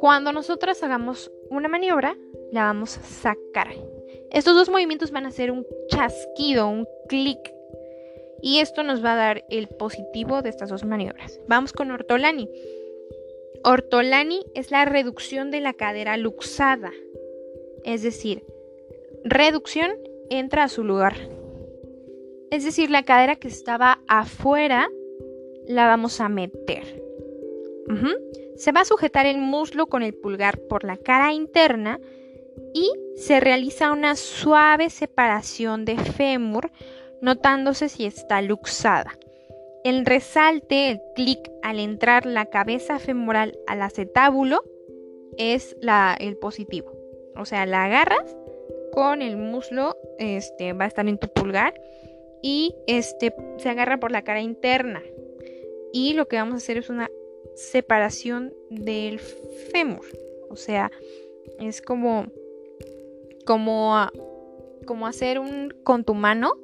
cuando 0.00 0.32
nosotras 0.32 0.82
hagamos 0.82 1.30
una 1.50 1.68
maniobra, 1.68 2.16
la 2.52 2.64
vamos 2.64 2.96
a 2.98 3.02
sacar. 3.02 3.68
Estos 4.30 4.54
dos 4.54 4.68
movimientos 4.68 5.10
van 5.10 5.26
a 5.26 5.28
hacer 5.28 5.50
un 5.50 5.66
chasquido, 5.88 6.68
un 6.68 6.86
clic. 7.08 7.38
Y 8.40 8.58
esto 8.58 8.82
nos 8.82 9.04
va 9.04 9.12
a 9.12 9.16
dar 9.16 9.44
el 9.50 9.68
positivo 9.68 10.42
de 10.42 10.48
estas 10.48 10.70
dos 10.70 10.84
maniobras. 10.84 11.38
Vamos 11.48 11.72
con 11.72 11.90
ortolani. 11.90 12.48
Ortolani 13.64 14.44
es 14.54 14.70
la 14.70 14.84
reducción 14.84 15.50
de 15.50 15.60
la 15.60 15.74
cadera 15.74 16.16
luxada. 16.16 16.90
Es 17.84 18.02
decir, 18.02 18.44
reducción 19.24 19.90
entra 20.30 20.64
a 20.64 20.68
su 20.68 20.84
lugar. 20.84 21.14
Es 22.50 22.64
decir, 22.64 22.90
la 22.90 23.02
cadera 23.02 23.36
que 23.36 23.48
estaba 23.48 24.00
afuera 24.08 24.88
la 25.66 25.86
vamos 25.86 26.20
a 26.20 26.28
meter. 26.28 27.02
Se 28.56 28.72
va 28.72 28.80
a 28.80 28.84
sujetar 28.84 29.26
el 29.26 29.38
muslo 29.38 29.86
con 29.86 30.02
el 30.02 30.14
pulgar 30.14 30.58
por 30.68 30.84
la 30.84 30.96
cara 30.96 31.32
interna 31.32 32.00
y 32.74 32.90
se 33.16 33.40
realiza 33.40 33.92
una 33.92 34.16
suave 34.16 34.88
separación 34.88 35.84
de 35.84 35.98
fémur, 35.98 36.70
notándose 37.20 37.88
si 37.88 38.06
está 38.06 38.40
luxada. 38.40 39.18
El 39.84 40.06
resalte, 40.06 40.90
el 40.90 41.00
clic 41.14 41.50
al 41.62 41.80
entrar 41.80 42.24
la 42.24 42.46
cabeza 42.46 42.98
femoral 42.98 43.58
al 43.66 43.82
acetábulo 43.82 44.62
es 45.36 45.76
la, 45.80 46.16
el 46.18 46.36
positivo. 46.36 47.01
O 47.36 47.44
sea, 47.44 47.66
la 47.66 47.84
agarras 47.84 48.36
con 48.92 49.22
el 49.22 49.36
muslo, 49.36 49.96
este, 50.18 50.72
va 50.72 50.84
a 50.84 50.88
estar 50.88 51.08
en 51.08 51.18
tu 51.18 51.28
pulgar 51.28 51.74
y 52.42 52.74
este 52.86 53.34
se 53.56 53.68
agarra 53.68 53.98
por 53.98 54.10
la 54.10 54.22
cara 54.22 54.40
interna. 54.40 55.02
Y 55.92 56.14
lo 56.14 56.28
que 56.28 56.36
vamos 56.36 56.54
a 56.54 56.56
hacer 56.58 56.78
es 56.78 56.90
una 56.90 57.10
separación 57.54 58.52
del 58.70 59.18
fémur. 59.18 60.06
O 60.50 60.56
sea, 60.56 60.90
es 61.58 61.80
como 61.80 62.26
como, 63.44 63.94
como 64.86 65.06
hacer 65.06 65.38
un, 65.38 65.74
con 65.82 66.04
tu 66.04 66.14
mano 66.14 66.54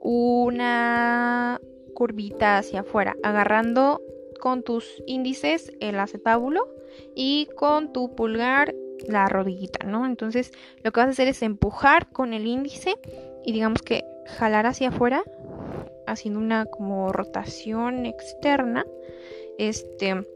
una 0.00 1.60
curvita 1.94 2.58
hacia 2.58 2.80
afuera, 2.80 3.16
agarrando 3.22 4.00
con 4.40 4.62
tus 4.62 5.02
índices 5.06 5.72
el 5.80 5.98
acetábulo 5.98 6.66
y 7.14 7.48
con 7.56 7.92
tu 7.92 8.14
pulgar 8.14 8.74
la 9.08 9.26
rodillita, 9.28 9.86
¿no? 9.86 10.06
Entonces 10.06 10.52
lo 10.82 10.92
que 10.92 11.00
vas 11.00 11.08
a 11.08 11.12
hacer 11.12 11.28
es 11.28 11.42
empujar 11.42 12.08
con 12.08 12.32
el 12.32 12.46
índice 12.46 12.94
y 13.44 13.52
digamos 13.52 13.82
que 13.82 14.04
jalar 14.26 14.66
hacia 14.66 14.88
afuera, 14.88 15.22
haciendo 16.06 16.40
una 16.40 16.66
como 16.66 17.12
rotación 17.12 18.06
externa, 18.06 18.86
este, 19.58 20.26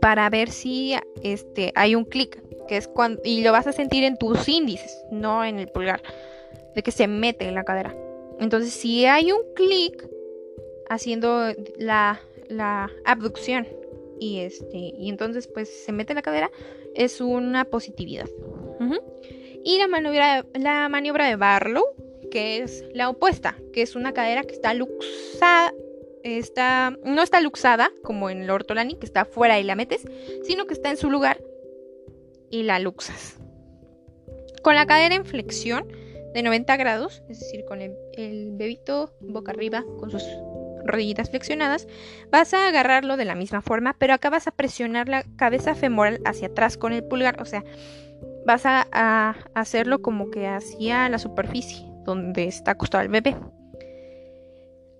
para 0.00 0.28
ver 0.30 0.50
si 0.50 0.94
este, 1.22 1.72
hay 1.74 1.94
un 1.94 2.04
clic 2.04 2.42
que 2.68 2.76
es 2.76 2.88
cuando, 2.88 3.20
y 3.24 3.42
lo 3.42 3.52
vas 3.52 3.66
a 3.66 3.72
sentir 3.72 4.04
en 4.04 4.16
tus 4.16 4.48
índices, 4.48 5.04
no 5.10 5.44
en 5.44 5.58
el 5.58 5.68
pulgar, 5.68 6.02
de 6.74 6.82
que 6.82 6.92
se 6.92 7.06
mete 7.06 7.46
en 7.46 7.54
la 7.54 7.64
cadera. 7.64 7.94
Entonces, 8.40 8.72
si 8.72 9.04
hay 9.06 9.32
un 9.32 9.42
clic 9.54 10.08
haciendo 10.88 11.52
la, 11.78 12.20
la 12.48 12.90
abducción 13.04 13.66
y 14.18 14.40
este 14.40 14.76
y 14.76 15.08
entonces 15.08 15.48
pues 15.48 15.68
se 15.68 15.90
mete 15.90 16.14
la 16.14 16.22
cadera, 16.22 16.50
es 16.94 17.20
una 17.20 17.64
positividad. 17.64 18.28
Y 19.64 19.78
la 19.78 19.86
maniobra, 19.86 20.44
la 20.54 20.88
maniobra 20.88 21.28
de 21.28 21.36
Barlow, 21.36 21.84
que 22.32 22.58
es 22.58 22.84
la 22.94 23.08
opuesta, 23.08 23.56
que 23.72 23.82
es 23.82 23.94
una 23.94 24.12
cadera 24.12 24.42
que 24.42 24.54
está 24.54 24.74
luxada, 24.74 25.72
está, 26.24 26.96
no 27.04 27.22
está 27.22 27.40
luxada 27.40 27.90
como 28.02 28.28
en 28.30 28.42
el 28.42 28.50
ortolani, 28.50 28.96
que 28.96 29.06
está 29.06 29.24
fuera 29.24 29.60
y 29.60 29.62
la 29.62 29.76
metes, 29.76 30.04
sino 30.42 30.66
que 30.66 30.74
está 30.74 30.90
en 30.90 30.96
su 30.96 31.10
lugar 31.10 31.40
y 32.50 32.64
la 32.64 32.78
luxas. 32.78 33.38
Con 34.62 34.74
la 34.74 34.86
cadera 34.86 35.14
en 35.14 35.24
flexión 35.24 35.86
de 36.34 36.42
90 36.42 36.76
grados, 36.76 37.22
es 37.28 37.40
decir, 37.40 37.64
con 37.64 37.80
el, 37.82 37.94
bebito 38.52 39.14
boca 39.20 39.52
arriba, 39.52 39.84
con 39.98 40.10
sus 40.10 40.24
rodillitas 40.84 41.30
flexionadas, 41.30 41.86
vas 42.30 42.54
a 42.54 42.68
agarrarlo 42.68 43.16
de 43.16 43.24
la 43.24 43.34
misma 43.34 43.62
forma, 43.62 43.94
pero 43.98 44.14
acá 44.14 44.30
vas 44.30 44.46
a 44.46 44.52
presionar 44.52 45.08
la 45.08 45.24
cabeza 45.36 45.74
femoral 45.74 46.20
hacia 46.24 46.48
atrás 46.48 46.76
con 46.76 46.92
el 46.92 47.04
pulgar, 47.04 47.40
o 47.40 47.44
sea, 47.44 47.64
vas 48.46 48.66
a, 48.66 48.86
a 48.92 49.36
hacerlo 49.54 50.02
como 50.02 50.30
que 50.30 50.46
hacia 50.46 51.08
la 51.08 51.18
superficie 51.18 51.86
donde 52.04 52.44
está 52.44 52.72
acostado 52.72 53.02
el 53.02 53.08
bebé 53.08 53.36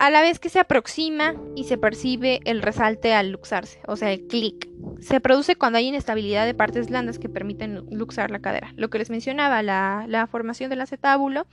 a 0.02 0.10
la 0.10 0.20
vez 0.20 0.40
que 0.40 0.48
se 0.48 0.58
aproxima 0.58 1.36
y 1.54 1.62
se 1.62 1.78
percibe 1.78 2.40
el 2.44 2.60
resalte 2.60 3.14
al 3.14 3.30
luxarse, 3.30 3.78
o 3.86 3.94
sea, 3.94 4.12
el 4.12 4.26
clic. 4.26 4.68
Se 4.98 5.20
produce 5.20 5.54
cuando 5.54 5.78
hay 5.78 5.86
inestabilidad 5.86 6.44
de 6.44 6.54
partes 6.54 6.88
blandas 6.88 7.20
que 7.20 7.28
permiten 7.28 7.86
luxar 7.88 8.32
la 8.32 8.40
cadera. 8.40 8.72
Lo 8.74 8.90
que 8.90 8.98
les 8.98 9.10
mencionaba, 9.10 9.62
la, 9.62 10.28
formación 10.28 10.70
del 10.70 10.80
acetábulo 10.80 11.46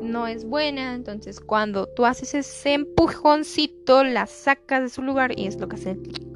no 0.00 0.26
es 0.26 0.44
buena, 0.44 0.94
entonces 0.94 1.38
cuando 1.38 1.86
tú 1.86 2.04
haces 2.04 2.34
ese 2.34 2.74
empujoncito, 2.74 4.02
la 4.02 4.26
sacas 4.26 4.82
de 4.82 4.88
su 4.88 5.02
lugar 5.02 5.38
y 5.38 5.46
es 5.46 5.60
lo 5.60 5.68
que 5.68 5.76
hace 5.76 5.92
el 5.92 6.02
clic. 6.02 6.26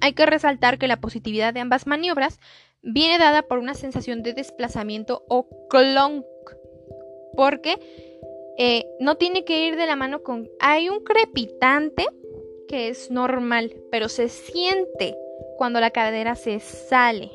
Hay 0.00 0.14
que 0.14 0.26
resaltar 0.26 0.76
que 0.78 0.88
la 0.88 1.00
positividad 1.00 1.54
de 1.54 1.60
ambas 1.60 1.86
maniobras 1.86 2.40
viene 2.82 3.20
dada 3.20 3.42
por 3.42 3.60
una 3.60 3.74
sensación 3.74 4.24
de 4.24 4.34
desplazamiento 4.34 5.24
o 5.28 5.68
clonk, 5.70 6.24
porque 7.36 7.78
eh, 8.58 8.86
no 8.98 9.16
tiene 9.16 9.44
que 9.44 9.66
ir 9.66 9.76
de 9.76 9.86
la 9.86 9.96
mano 9.96 10.22
con... 10.22 10.50
Hay 10.58 10.88
un 10.88 11.00
crepitante 11.00 12.06
que 12.66 12.88
es 12.88 13.10
normal, 13.10 13.74
pero 13.90 14.08
se 14.08 14.28
siente 14.28 15.16
cuando 15.56 15.80
la 15.80 15.90
cadera 15.90 16.34
se 16.34 16.60
sale. 16.60 17.30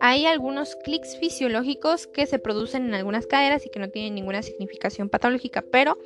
Hay 0.00 0.26
algunos 0.26 0.76
clics 0.76 1.16
fisiológicos 1.18 2.06
que 2.06 2.26
se 2.26 2.38
producen 2.38 2.86
en 2.86 2.94
algunas 2.94 3.26
caderas 3.26 3.64
y 3.64 3.70
que 3.70 3.80
no 3.80 3.88
tienen 3.88 4.14
ninguna 4.14 4.42
significación 4.42 5.08
patológica, 5.08 5.64
pero 5.70 5.98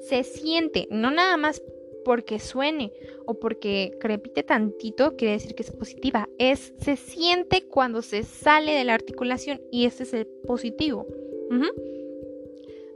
se 0.00 0.24
siente, 0.24 0.86
no 0.90 1.10
nada 1.10 1.36
más 1.38 1.62
porque 2.04 2.40
suene 2.40 2.92
o 3.26 3.38
porque 3.38 3.96
crepite 4.00 4.42
tantito 4.42 5.16
quiere 5.16 5.34
decir 5.34 5.54
que 5.54 5.62
es 5.62 5.70
positiva, 5.70 6.28
es 6.38 6.72
se 6.78 6.96
siente 6.96 7.66
cuando 7.66 8.02
se 8.02 8.22
sale 8.22 8.72
de 8.72 8.84
la 8.84 8.94
articulación 8.94 9.60
y 9.70 9.86
ese 9.86 10.02
es 10.02 10.14
el 10.14 10.26
positivo. 10.26 11.06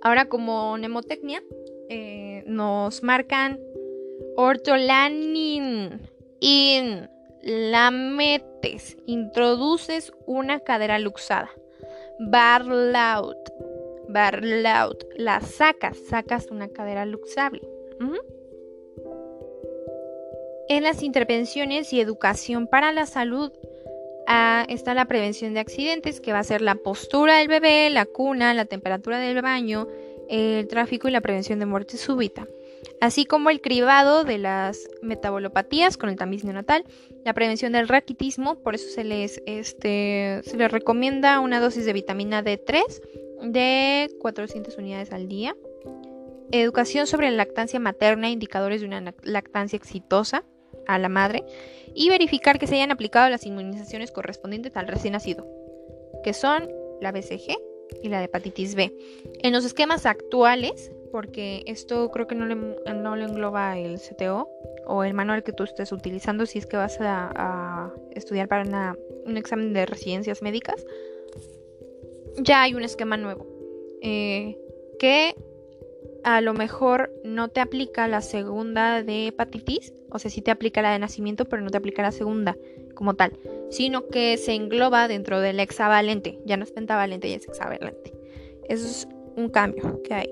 Ahora 0.02 0.28
como 0.28 0.76
mnemotecnia 0.76 1.42
eh, 1.88 2.42
nos 2.46 3.02
marcan 3.04 3.60
ortolanin, 4.36 6.00
in, 6.40 7.08
la 7.42 7.90
metes, 7.90 8.96
introduces 9.06 10.12
una 10.26 10.60
cadera 10.60 10.98
luxada. 10.98 11.50
Barlout, 12.18 13.38
barlout, 14.08 15.04
la 15.16 15.40
sacas, 15.40 15.96
sacas 16.08 16.50
una 16.50 16.68
cadera 16.68 17.06
luxable. 17.06 17.62
En 20.68 20.82
las 20.82 21.02
intervenciones 21.02 21.92
y 21.92 22.00
educación 22.00 22.66
para 22.66 22.92
la 22.92 23.06
salud 23.06 23.52
está 24.68 24.94
la 24.94 25.06
prevención 25.06 25.54
de 25.54 25.60
accidentes, 25.60 26.20
que 26.20 26.32
va 26.32 26.38
a 26.40 26.44
ser 26.44 26.62
la 26.62 26.76
postura 26.76 27.38
del 27.38 27.48
bebé, 27.48 27.90
la 27.90 28.06
cuna, 28.06 28.54
la 28.54 28.64
temperatura 28.64 29.18
del 29.18 29.42
baño, 29.42 29.88
el 30.28 30.66
tráfico 30.68 31.08
y 31.08 31.10
la 31.10 31.20
prevención 31.20 31.58
de 31.58 31.66
muerte 31.66 31.96
súbita, 31.96 32.46
así 33.00 33.24
como 33.24 33.50
el 33.50 33.60
cribado 33.60 34.24
de 34.24 34.38
las 34.38 34.88
metabolopatías 35.02 35.96
con 35.96 36.08
el 36.08 36.16
tamiz 36.16 36.44
neonatal, 36.44 36.84
la 37.24 37.34
prevención 37.34 37.72
del 37.72 37.88
raquitismo, 37.88 38.56
por 38.62 38.74
eso 38.74 38.88
se 38.88 39.04
les, 39.04 39.42
este, 39.46 40.40
se 40.44 40.56
les 40.56 40.70
recomienda 40.70 41.40
una 41.40 41.60
dosis 41.60 41.84
de 41.84 41.92
vitamina 41.92 42.42
D3 42.42 42.82
de 43.42 44.10
400 44.20 44.78
unidades 44.78 45.12
al 45.12 45.28
día, 45.28 45.56
educación 46.50 47.06
sobre 47.06 47.30
la 47.30 47.36
lactancia 47.38 47.80
materna, 47.80 48.30
indicadores 48.30 48.80
de 48.80 48.86
una 48.86 49.14
lactancia 49.22 49.76
exitosa, 49.76 50.44
a 50.86 50.98
la 50.98 51.08
madre 51.08 51.44
y 51.94 52.08
verificar 52.08 52.58
que 52.58 52.66
se 52.66 52.76
hayan 52.76 52.90
aplicado 52.90 53.28
las 53.28 53.46
inmunizaciones 53.46 54.10
correspondientes 54.10 54.76
al 54.76 54.88
recién 54.88 55.12
nacido, 55.12 55.46
que 56.24 56.32
son 56.32 56.68
la 57.00 57.12
BCG 57.12 57.56
y 58.02 58.08
la 58.08 58.22
hepatitis 58.22 58.74
B. 58.74 58.92
En 59.40 59.52
los 59.52 59.64
esquemas 59.64 60.06
actuales, 60.06 60.90
porque 61.10 61.62
esto 61.66 62.10
creo 62.10 62.26
que 62.26 62.34
no 62.34 62.46
le, 62.46 62.54
no 62.54 63.16
le 63.16 63.24
engloba 63.24 63.78
el 63.78 63.98
CTO 64.00 64.48
o 64.86 65.04
el 65.04 65.14
manual 65.14 65.42
que 65.42 65.52
tú 65.52 65.64
estés 65.64 65.92
utilizando 65.92 66.46
si 66.46 66.58
es 66.58 66.66
que 66.66 66.76
vas 66.76 66.98
a, 67.00 67.92
estudiar 68.12 68.48
para 68.48 68.96
un 69.26 69.36
examen 69.36 69.72
de 69.72 69.86
residencias 69.86 70.42
médicas, 70.42 70.84
ya 72.38 72.62
hay 72.62 72.74
un 72.74 72.82
esquema 72.82 73.16
nuevo 73.16 73.46
eh, 74.00 74.58
que 74.98 75.34
a 76.24 76.40
lo 76.40 76.54
mejor 76.54 77.12
no 77.24 77.48
te 77.48 77.60
aplica 77.60 78.08
la 78.08 78.20
segunda 78.20 79.02
de 79.02 79.28
hepatitis, 79.28 79.92
o 80.12 80.18
sea, 80.18 80.30
sí 80.30 80.42
te 80.42 80.50
aplica 80.50 80.82
la 80.82 80.92
de 80.92 80.98
nacimiento, 80.98 81.46
pero 81.46 81.62
no 81.62 81.70
te 81.70 81.78
aplica 81.78 82.02
la 82.02 82.12
segunda. 82.12 82.56
como 82.94 83.14
tal, 83.14 83.32
sino 83.70 84.06
que 84.08 84.36
se 84.36 84.52
engloba 84.52 85.08
dentro 85.08 85.40
del 85.40 85.58
hexavalente. 85.58 86.38
Ya 86.44 86.56
no 86.56 86.64
es 86.64 86.72
pentavalente, 86.72 87.30
ya 87.30 87.36
es 87.36 87.48
hexavalente. 87.48 88.12
Eso 88.68 88.86
es 88.86 89.08
un 89.34 89.48
cambio 89.48 90.02
que 90.02 90.14
hay. 90.14 90.30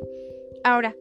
Ahora, 0.62 0.94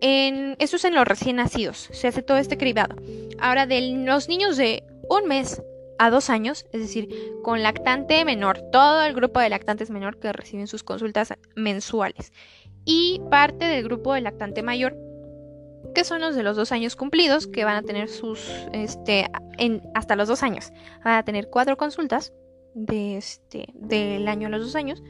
en, 0.00 0.56
eso 0.60 0.76
es 0.76 0.84
en 0.84 0.94
los 0.94 1.06
recién 1.06 1.36
nacidos. 1.36 1.88
Se 1.92 2.06
hace 2.06 2.22
todo 2.22 2.38
este 2.38 2.56
cribado. 2.56 2.94
Ahora, 3.38 3.66
de 3.66 3.80
los 3.80 4.28
niños 4.28 4.56
de 4.56 4.84
un 5.08 5.26
mes 5.26 5.62
a 5.98 6.10
dos 6.10 6.30
años, 6.30 6.64
es 6.72 6.80
decir, 6.80 7.08
con 7.42 7.62
lactante 7.62 8.24
menor, 8.24 8.60
todo 8.72 9.02
el 9.02 9.12
grupo 9.12 9.40
de 9.40 9.50
lactantes 9.50 9.90
menor 9.90 10.18
que 10.18 10.32
reciben 10.32 10.66
sus 10.66 10.82
consultas 10.82 11.34
mensuales. 11.56 12.32
Y 12.86 13.20
parte 13.30 13.66
del 13.66 13.84
grupo 13.84 14.14
de 14.14 14.22
lactante 14.22 14.62
mayor, 14.62 14.96
que 15.92 16.04
son 16.04 16.20
los 16.20 16.34
de 16.34 16.42
los 16.42 16.56
dos 16.56 16.72
años 16.72 16.96
cumplidos, 16.96 17.46
que 17.46 17.64
van 17.64 17.76
a 17.76 17.82
tener 17.82 18.08
sus, 18.08 18.40
este, 18.72 19.26
en, 19.58 19.82
hasta 19.94 20.16
los 20.16 20.28
dos 20.28 20.42
años, 20.42 20.72
van 21.04 21.14
a 21.14 21.24
tener 21.24 21.48
cuatro 21.48 21.76
consultas 21.76 22.32
de 22.74 23.16
este, 23.16 23.66
del 23.74 24.28
año 24.28 24.46
a 24.46 24.50
los 24.50 24.62
dos 24.62 24.76
años. 24.76 25.02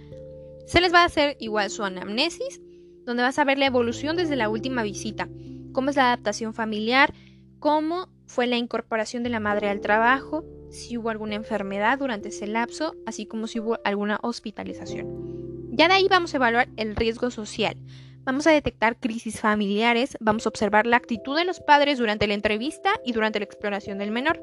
Se 0.67 0.81
les 0.81 0.93
va 0.95 1.03
a 1.03 1.07
hacer 1.07 1.37
igual 1.41 1.71
su 1.71 1.85
anamnesis, 1.85 2.61
donde 3.05 3.23
vas 3.23 3.39
a 3.39 3.45
ver 3.45 3.59
la 3.59 3.67
evolución 3.67 4.17
desde 4.17 4.37
la 4.37 4.49
última 4.49 4.83
visita, 4.83 5.29
cómo 5.73 5.91
es 5.91 5.97
la 5.97 6.07
adaptación 6.07 6.55
familiar, 6.55 7.13
cómo 7.59 8.09
fue 8.27 8.47
la 8.47 8.57
incorporación 8.57 9.23
de 9.23 9.31
la 9.31 9.41
madre 9.41 9.69
al 9.69 9.81
trabajo, 9.81 10.45
si 10.71 10.97
hubo 10.97 11.11
alguna 11.11 11.35
enfermedad 11.35 11.99
durante 11.99 12.29
ese 12.29 12.47
lapso, 12.47 12.95
así 13.07 13.27
como 13.27 13.47
si 13.47 13.59
hubo 13.59 13.79
alguna 13.85 14.19
hospitalización. 14.23 15.69
Ya 15.73 15.89
de 15.89 15.95
ahí 15.95 16.07
vamos 16.09 16.33
a 16.33 16.37
evaluar 16.37 16.69
el 16.77 16.95
riesgo 16.95 17.31
social. 17.31 17.77
Vamos 18.25 18.47
a 18.47 18.53
detectar 18.53 18.99
crisis 19.01 19.41
familiares, 19.41 20.17
vamos 20.21 20.47
a 20.47 20.51
observar 20.51 20.87
la 20.87 20.97
actitud 20.97 21.37
de 21.37 21.45
los 21.45 21.61
padres 21.61 21.99
durante 21.99 22.27
la 22.27 22.35
entrevista 22.35 22.91
y 23.05 23.13
durante 23.13 23.39
la 23.39 23.47
exploración 23.47 23.99
del 23.99 24.11
menor. 24.11 24.43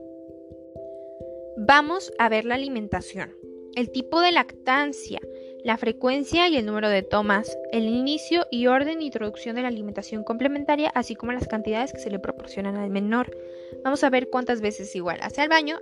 Vamos 1.57 2.11
a 2.19 2.29
ver 2.29 2.45
la 2.45 2.55
alimentación, 2.55 3.31
el 3.75 3.91
tipo 3.91 4.19
de 4.19 4.31
lactancia, 4.31 5.19
la 5.63 5.77
frecuencia 5.77 6.47
y 6.47 6.57
el 6.57 6.65
número 6.65 6.89
de 6.89 7.03
tomas, 7.03 7.57
el 7.71 7.85
inicio 7.85 8.45
y 8.51 8.67
orden 8.67 8.99
de 8.99 9.05
introducción 9.05 9.55
de 9.55 9.61
la 9.61 9.67
alimentación 9.67 10.23
complementaria, 10.23 10.89
así 10.95 11.15
como 11.15 11.31
las 11.31 11.47
cantidades 11.47 11.93
que 11.93 11.99
se 11.99 12.09
le 12.09 12.19
proporcionan 12.19 12.77
al 12.77 12.89
menor. 12.89 13.35
Vamos 13.83 14.03
a 14.03 14.09
ver 14.09 14.29
cuántas 14.29 14.61
veces 14.61 14.95
igual 14.95 15.19
hace 15.21 15.41
al 15.41 15.49
baño, 15.49 15.79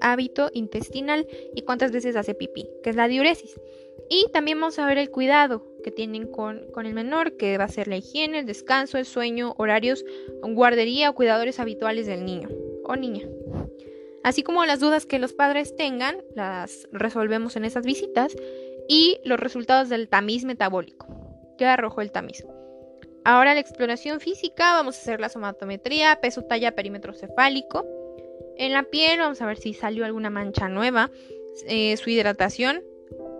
hábito, 0.00 0.50
intestinal, 0.52 1.26
y 1.54 1.62
cuántas 1.62 1.92
veces 1.92 2.16
hace 2.16 2.34
pipí, 2.34 2.68
que 2.82 2.90
es 2.90 2.96
la 2.96 3.08
diuresis. 3.08 3.60
Y 4.10 4.26
también 4.32 4.60
vamos 4.60 4.78
a 4.78 4.86
ver 4.86 4.98
el 4.98 5.10
cuidado 5.10 5.66
que 5.82 5.90
tienen 5.90 6.26
con, 6.26 6.70
con, 6.72 6.86
el 6.86 6.94
menor, 6.94 7.36
que 7.36 7.58
va 7.58 7.64
a 7.64 7.68
ser 7.68 7.88
la 7.88 7.96
higiene, 7.96 8.40
el 8.40 8.46
descanso, 8.46 8.98
el 8.98 9.06
sueño, 9.06 9.54
horarios, 9.56 10.04
guardería 10.42 11.10
o 11.10 11.14
cuidadores 11.14 11.58
habituales 11.58 12.06
del 12.06 12.24
niño 12.24 12.48
o 12.84 12.96
niña. 12.96 13.26
Así 14.22 14.42
como 14.42 14.64
las 14.64 14.80
dudas 14.80 15.06
que 15.06 15.18
los 15.18 15.32
padres 15.32 15.74
tengan, 15.76 16.16
las 16.34 16.88
resolvemos 16.92 17.56
en 17.56 17.64
esas 17.64 17.84
visitas 17.84 18.36
y 18.88 19.18
los 19.24 19.40
resultados 19.40 19.88
del 19.88 20.08
tamiz 20.08 20.44
metabólico. 20.44 21.06
¿Qué 21.58 21.66
arrojó 21.66 22.02
el 22.02 22.12
tamiz? 22.12 22.44
Ahora 23.24 23.54
la 23.54 23.60
exploración 23.60 24.20
física, 24.20 24.74
vamos 24.74 24.96
a 24.96 25.00
hacer 25.00 25.20
la 25.20 25.28
somatometría, 25.28 26.18
peso, 26.20 26.42
talla, 26.42 26.74
perímetro 26.74 27.14
cefálico. 27.14 27.86
En 28.56 28.72
la 28.72 28.84
piel 28.84 29.20
vamos 29.20 29.40
a 29.42 29.46
ver 29.46 29.58
si 29.58 29.74
salió 29.74 30.04
alguna 30.04 30.30
mancha 30.30 30.68
nueva, 30.68 31.10
eh, 31.66 31.96
su 31.96 32.10
hidratación, 32.10 32.82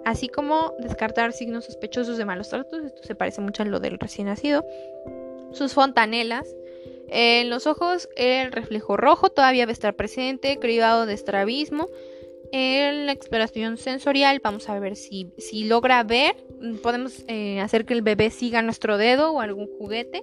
así 0.04 0.28
como 0.28 0.74
descartar 0.78 1.32
signos 1.32 1.64
sospechosos 1.66 2.16
de 2.16 2.24
malos 2.24 2.48
tratos, 2.48 2.84
esto 2.84 3.02
se 3.02 3.14
parece 3.14 3.40
mucho 3.40 3.62
a 3.62 3.66
lo 3.66 3.80
del 3.80 3.98
recién 3.98 4.26
nacido, 4.26 4.64
sus 5.52 5.72
fontanelas, 5.74 6.46
los 7.44 7.66
ojos 7.66 8.08
el 8.16 8.52
reflejo 8.52 8.96
rojo 8.96 9.28
todavía 9.30 9.66
va 9.66 9.70
a 9.70 9.72
estar 9.72 9.94
presente, 9.94 10.58
cribado 10.58 11.04
de 11.06 11.14
estrabismo, 11.14 11.88
en 12.52 13.06
la 13.06 13.12
exploración 13.12 13.78
sensorial 13.78 14.40
vamos 14.44 14.68
a 14.68 14.78
ver 14.78 14.94
si, 14.94 15.32
si 15.38 15.64
logra 15.64 16.02
ver, 16.04 16.36
podemos 16.82 17.24
eh, 17.26 17.60
hacer 17.60 17.86
que 17.86 17.94
el 17.94 18.02
bebé 18.02 18.30
siga 18.30 18.60
nuestro 18.60 18.98
dedo 18.98 19.32
o 19.32 19.40
algún 19.40 19.68
juguete, 19.78 20.22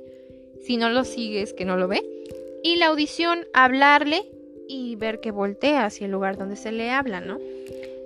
si 0.64 0.78
no 0.78 0.90
lo 0.90 1.06
sigue 1.06 1.42
es 1.42 1.54
que 1.54 1.66
no 1.66 1.76
lo 1.76 1.88
ve. 1.88 2.04
Y 2.62 2.76
la 2.76 2.88
audición, 2.88 3.48
hablarle 3.54 4.30
y 4.68 4.96
ver 4.96 5.22
que 5.22 5.32
voltea 5.32 5.86
hacia 5.86 6.06
el 6.06 6.12
lugar 6.12 6.38
donde 6.38 6.56
se 6.56 6.72
le 6.72 6.92
habla, 6.92 7.20
¿no? 7.20 7.40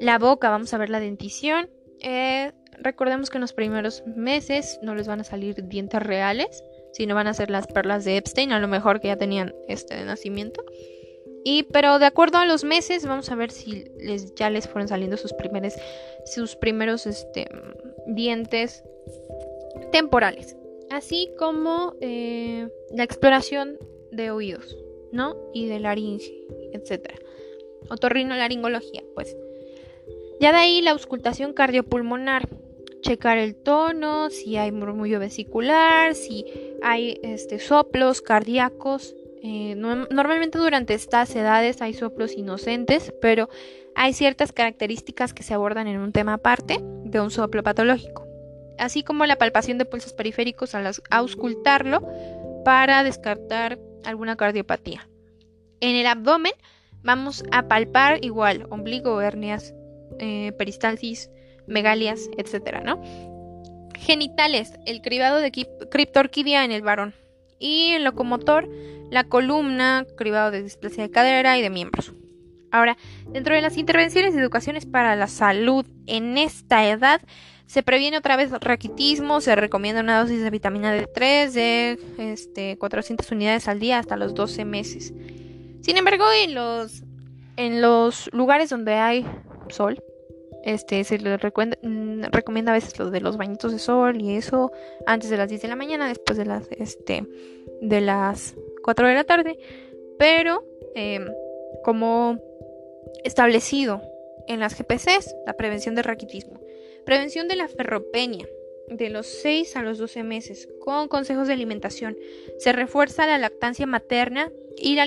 La 0.03 0.19
boca, 0.19 0.49
vamos 0.49 0.73
a 0.73 0.77
ver 0.77 0.89
la 0.89 0.99
dentición. 0.99 1.69
Eh, 2.01 2.51
recordemos 2.77 3.29
que 3.29 3.37
en 3.37 3.41
los 3.41 3.53
primeros 3.53 4.03
meses 4.05 4.77
no 4.81 4.95
les 4.95 5.07
van 5.07 5.21
a 5.21 5.23
salir 5.23 5.65
dientes 5.69 6.03
reales, 6.03 6.61
sino 6.91 7.15
van 7.15 7.27
a 7.27 7.33
ser 7.33 7.49
las 7.49 7.67
perlas 7.67 8.03
de 8.03 8.17
Epstein, 8.17 8.51
a 8.51 8.59
lo 8.59 8.67
mejor 8.67 8.99
que 8.99 9.07
ya 9.07 9.15
tenían 9.15 9.55
este 9.69 9.95
de 9.95 10.03
nacimiento. 10.03 10.61
Y 11.45 11.63
pero 11.71 11.99
de 11.99 12.05
acuerdo 12.05 12.37
a 12.37 12.45
los 12.45 12.65
meses 12.65 13.05
vamos 13.05 13.31
a 13.31 13.35
ver 13.35 13.49
si 13.49 13.85
les, 13.97 14.35
ya 14.35 14.49
les 14.49 14.67
fueron 14.67 14.89
saliendo 14.89 15.15
sus 15.15 15.31
primeros, 15.31 15.75
sus 16.25 16.57
primeros 16.57 17.07
este, 17.07 17.47
dientes 18.05 18.83
temporales. 19.93 20.57
Así 20.91 21.31
como 21.39 21.95
eh, 22.01 22.67
la 22.93 23.03
exploración 23.03 23.77
de 24.11 24.31
oídos, 24.31 24.77
¿no? 25.13 25.37
Y 25.53 25.67
de 25.67 25.79
laringe, 25.79 26.45
etc. 26.73 27.13
Otorrinolaringología, 27.89 29.01
pues. 29.15 29.37
Ya 30.43 30.51
de 30.51 30.57
ahí 30.57 30.81
la 30.81 30.91
auscultación 30.91 31.53
cardiopulmonar. 31.53 32.49
Checar 32.99 33.37
el 33.37 33.55
tono, 33.55 34.29
si 34.29 34.57
hay 34.57 34.73
murmullo 34.73 35.17
vesicular, 35.17 36.15
si 36.15 36.43
hay 36.81 37.17
este, 37.23 37.59
soplos 37.59 38.21
cardíacos 38.21 39.15
eh, 39.41 39.75
normalmente 39.75 40.57
durante 40.57 40.95
estas 40.95 41.33
edades 41.33 41.81
hay 41.81 41.93
soplos 41.93 42.33
inocentes, 42.35 43.13
pero 43.21 43.47
hay 43.95 44.11
ciertas 44.11 44.51
características 44.51 45.33
que 45.33 45.43
se 45.43 45.53
abordan 45.53 45.87
en 45.87 46.01
un 46.01 46.11
tema 46.11 46.33
aparte 46.33 46.79
de 46.81 47.21
un 47.21 47.31
soplo 47.31 47.63
patológico, 47.63 48.27
así 48.77 49.01
como 49.01 49.25
la 49.25 49.37
palpación 49.37 49.77
de 49.77 49.85
pulsos 49.85 50.11
periféricos 50.11 50.75
al 50.75 50.93
auscultarlo 51.09 52.05
para 52.65 53.05
descartar 53.05 53.79
alguna 54.03 54.35
cardiopatía. 54.35 55.07
En 55.79 55.95
el 55.95 56.05
abdomen 56.05 56.53
vamos 57.01 57.45
a 57.53 57.69
palpar 57.69 58.25
igual 58.25 58.67
ombligo, 58.69 59.21
hernias, 59.21 59.73
eh, 60.19 60.51
peristalsis, 60.57 61.29
megalias, 61.67 62.29
etc. 62.37 62.81
¿no? 62.83 63.01
Genitales, 63.97 64.73
el 64.85 65.01
cribado 65.01 65.39
de 65.39 65.51
criptorquidia 65.89 66.65
en 66.65 66.71
el 66.71 66.81
varón. 66.81 67.13
Y 67.59 67.93
en 67.93 68.03
locomotor, 68.03 68.69
la 69.09 69.23
columna, 69.23 70.05
cribado 70.17 70.51
de 70.51 70.63
displasia 70.63 71.03
de 71.03 71.11
cadera 71.11 71.57
y 71.57 71.61
de 71.61 71.69
miembros. 71.69 72.13
Ahora, 72.71 72.97
dentro 73.29 73.53
de 73.53 73.61
las 73.61 73.77
intervenciones 73.77 74.33
de 74.33 74.41
educaciones 74.41 74.87
para 74.87 75.15
la 75.15 75.27
salud 75.27 75.85
en 76.07 76.37
esta 76.39 76.89
edad, 76.89 77.21
se 77.67 77.83
previene 77.83 78.17
otra 78.17 78.35
vez 78.35 78.51
raquitismo, 78.51 79.41
se 79.41 79.55
recomienda 79.55 80.01
una 80.01 80.19
dosis 80.19 80.41
de 80.41 80.49
vitamina 80.49 80.95
D3 80.95 81.51
de 81.51 81.99
este, 82.17 82.77
400 82.77 83.31
unidades 83.31 83.67
al 83.67 83.79
día 83.79 83.99
hasta 83.99 84.17
los 84.17 84.33
12 84.33 84.65
meses. 84.65 85.13
Sin 85.81 85.97
embargo, 85.97 86.25
en 86.31 86.55
los, 86.55 87.03
en 87.57 87.81
los 87.81 88.29
lugares 88.33 88.69
donde 88.69 88.95
hay 88.95 89.25
sol, 89.69 90.03
este, 90.63 91.03
se 91.03 91.17
le 91.19 91.35
mm, 91.35 92.23
recomienda, 92.31 92.71
a 92.71 92.75
veces 92.75 92.97
lo 92.97 93.11
de 93.11 93.19
los 93.19 93.37
bañitos 93.37 93.71
de 93.71 93.79
sol 93.79 94.21
y 94.21 94.35
eso 94.35 94.71
antes 95.05 95.29
de 95.29 95.37
las 95.37 95.49
10 95.49 95.61
de 95.61 95.67
la 95.67 95.75
mañana, 95.75 96.07
después 96.07 96.37
de 96.37 96.45
las, 96.45 96.67
este, 96.71 97.25
de 97.81 98.01
las 98.01 98.55
4 98.83 99.07
de 99.07 99.13
la 99.13 99.23
tarde, 99.23 99.59
pero 100.17 100.63
em, 100.95 101.27
como 101.83 102.39
establecido 103.23 104.01
en 104.47 104.59
las 104.59 104.77
GPCs, 104.77 105.35
la 105.45 105.53
prevención 105.53 105.95
del 105.95 106.05
raquitismo, 106.05 106.59
prevención 107.05 107.47
de 107.47 107.55
la 107.55 107.67
ferropenia 107.67 108.47
de 108.87 109.09
los 109.09 109.27
6 109.27 109.75
a 109.75 109.81
los 109.81 109.97
12 109.97 110.23
meses 110.23 110.69
con 110.79 111.07
consejos 111.07 111.47
de 111.47 111.53
alimentación, 111.53 112.17
se 112.57 112.73
refuerza 112.73 113.25
la 113.25 113.37
lactancia 113.37 113.85
materna 113.85 114.51
y 114.77 114.95
la, 114.95 115.05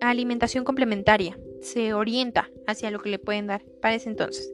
alimentación 0.00 0.64
complementaria, 0.64 1.38
se 1.62 1.94
orienta 1.94 2.50
hacia 2.66 2.90
lo 2.90 3.00
que 3.00 3.10
le 3.10 3.18
pueden 3.18 3.46
dar 3.46 3.62
para 3.80 3.94
ese 3.94 4.08
entonces. 4.08 4.52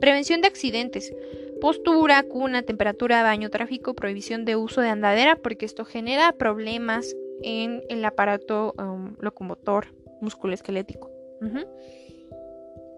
Prevención 0.00 0.40
de 0.40 0.48
accidentes, 0.48 1.14
postura, 1.60 2.22
cuna, 2.24 2.62
temperatura, 2.62 3.22
baño, 3.22 3.50
tráfico, 3.50 3.94
prohibición 3.94 4.44
de 4.44 4.56
uso 4.56 4.80
de 4.80 4.88
andadera, 4.88 5.36
porque 5.36 5.64
esto 5.64 5.84
genera 5.84 6.32
problemas 6.32 7.14
en 7.42 7.82
el 7.88 8.04
aparato 8.04 8.74
um, 8.78 9.16
locomotor 9.20 9.86
musculoesquelético. 10.20 11.10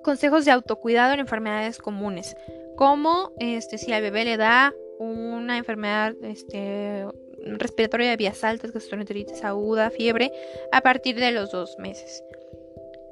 Consejos 0.03 0.45
de 0.45 0.53
autocuidado 0.53 1.15
en 1.15 1.21
enfermedades 1.21 1.79
comunes, 1.79 2.37
como 2.77 3.33
este, 3.41 3.79
si 3.79 3.93
al 3.93 4.03
bebé 4.03 4.25
le 4.25 4.37
da 4.37 4.73
una 4.99 5.59
enfermedad 5.59 6.15
este, 6.23 7.05
respiratoria 7.45 8.11
de 8.11 8.17
vías 8.17 8.45
altas, 8.45 8.73
gastroenteritis 8.73 9.45
aguda, 9.45 9.91
fiebre, 9.91 10.33
a 10.73 10.81
partir 10.81 11.17
de 11.17 11.33
los 11.33 11.51
dos 11.51 11.77
meses. 11.79 12.23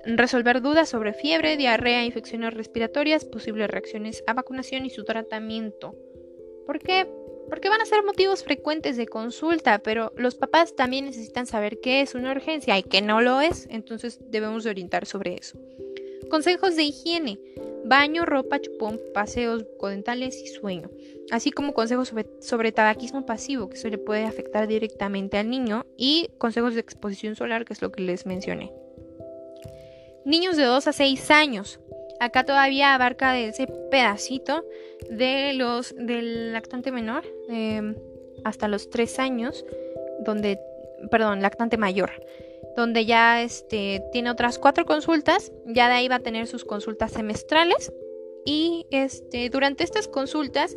Resolver 0.06 0.60
dudas 0.60 0.88
sobre 0.88 1.14
fiebre, 1.14 1.56
diarrea, 1.56 2.04
infecciones 2.04 2.54
respiratorias, 2.54 3.24
posibles 3.24 3.70
reacciones 3.70 4.22
a 4.26 4.34
vacunación 4.34 4.86
y 4.86 4.90
su 4.90 5.04
tratamiento. 5.04 5.94
¿Por 6.66 6.78
qué? 6.78 7.06
porque 7.48 7.68
van 7.68 7.80
a 7.80 7.86
ser 7.86 8.02
motivos 8.04 8.42
frecuentes 8.42 8.96
de 8.96 9.06
consulta, 9.06 9.78
pero 9.78 10.12
los 10.16 10.34
papás 10.34 10.74
también 10.74 11.04
necesitan 11.04 11.46
saber 11.46 11.80
qué 11.80 12.00
es 12.00 12.14
una 12.14 12.32
urgencia 12.32 12.78
y 12.78 12.82
qué 12.82 13.02
no 13.02 13.20
lo 13.20 13.40
es, 13.40 13.66
entonces 13.70 14.18
debemos 14.30 14.64
de 14.64 14.70
orientar 14.70 15.06
sobre 15.06 15.34
eso. 15.34 15.58
Consejos 16.30 16.76
de 16.76 16.84
higiene. 16.84 17.38
Baño, 17.86 18.24
ropa, 18.24 18.60
chupón, 18.60 18.98
paseos 19.12 19.64
bucodentales 19.64 20.40
y 20.42 20.46
sueño. 20.46 20.90
Así 21.30 21.50
como 21.50 21.74
consejos 21.74 22.08
sobre, 22.08 22.26
sobre, 22.40 22.72
tabaquismo 22.72 23.26
pasivo, 23.26 23.68
que 23.68 23.76
eso 23.76 23.90
le 23.90 23.98
puede 23.98 24.24
afectar 24.24 24.66
directamente 24.66 25.36
al 25.36 25.50
niño. 25.50 25.84
Y 25.98 26.30
consejos 26.38 26.72
de 26.72 26.80
exposición 26.80 27.36
solar, 27.36 27.66
que 27.66 27.74
es 27.74 27.82
lo 27.82 27.92
que 27.92 28.02
les 28.02 28.24
mencioné. 28.24 28.72
Niños 30.24 30.56
de 30.56 30.64
2 30.64 30.87
a 30.87 30.92
6 30.92 31.30
años. 31.30 31.80
Acá 32.20 32.44
todavía 32.44 32.94
abarca 32.94 33.38
ese 33.38 33.66
pedacito 33.90 34.64
de 35.10 35.52
los 35.54 35.94
del 35.96 36.52
lactante 36.52 36.92
menor 36.92 37.24
em, 37.48 37.96
hasta 38.44 38.68
los 38.68 38.88
3 38.88 39.18
años, 39.18 39.64
donde, 40.20 40.58
perdón, 41.10 41.42
lactante 41.42 41.76
mayor, 41.76 42.12
donde 42.76 43.04
ya 43.04 43.42
este, 43.42 44.02
tiene 44.12 44.30
otras 44.30 44.58
cuatro 44.58 44.84
consultas, 44.87 45.52
ya 45.66 45.88
de 45.88 45.94
ahí 45.94 46.08
va 46.08 46.16
a 46.16 46.20
tener 46.20 46.46
sus 46.46 46.64
consultas 46.64 47.12
semestrales 47.12 47.92
y 48.44 48.87
este, 48.90 49.50
durante 49.50 49.84
estas 49.84 50.08
consultas, 50.08 50.76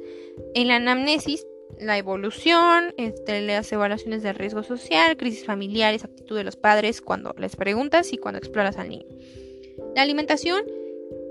en 0.54 0.68
la 0.68 0.78
anamnesis, 0.78 1.46
la 1.80 1.98
evolución, 1.98 2.94
este, 2.98 3.42
las 3.42 3.72
evaluaciones 3.72 4.24
de 4.24 4.34
riesgo 4.34 4.64
social, 4.64 5.18
crisis 5.18 5.46
familiares, 5.46 6.04
actitud 6.04 6.36
de 6.36 6.44
los 6.44 6.56
padres 6.56 7.02
cuando 7.02 7.34
les 7.38 7.56
preguntas 7.56 8.14
y 8.14 8.18
cuando 8.18 8.40
exploras 8.40 8.78
al 8.78 8.90
niño. 8.90 9.06
La 9.96 10.02
alimentación 10.02 10.64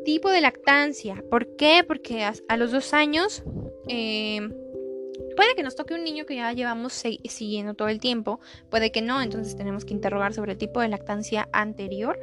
tipo 0.07 0.31
de 0.31 0.41
lactancia. 0.41 1.23
¿Por 1.29 1.57
qué? 1.57 1.83
Porque 1.87 2.23
a, 2.23 2.57
los 2.57 2.71
dos 2.71 2.95
años 2.95 3.43
eh, 3.89 4.41
puede 5.35 5.57
que 5.57 5.65
nos 5.65 5.75
toque 5.75 5.95
un 5.95 6.05
niño 6.05 6.27
que 6.27 6.37
ya 6.37 6.53
llevamos 6.53 6.93
siguiendo 6.93 7.75
todo 7.75 7.89
el 7.89 7.99
tiempo, 7.99 8.39
puede 8.71 8.93
que 8.93 9.03
no, 9.03 9.21
entonces 9.21 9.57
tenemos 9.57 9.85
que 9.85 9.95
interrogar 9.95 10.33
sobre 10.33 10.53
el 10.53 10.59
tipo 10.59 10.81
de 10.81 10.89
lactancia 10.89 11.49
anterior, 11.53 12.21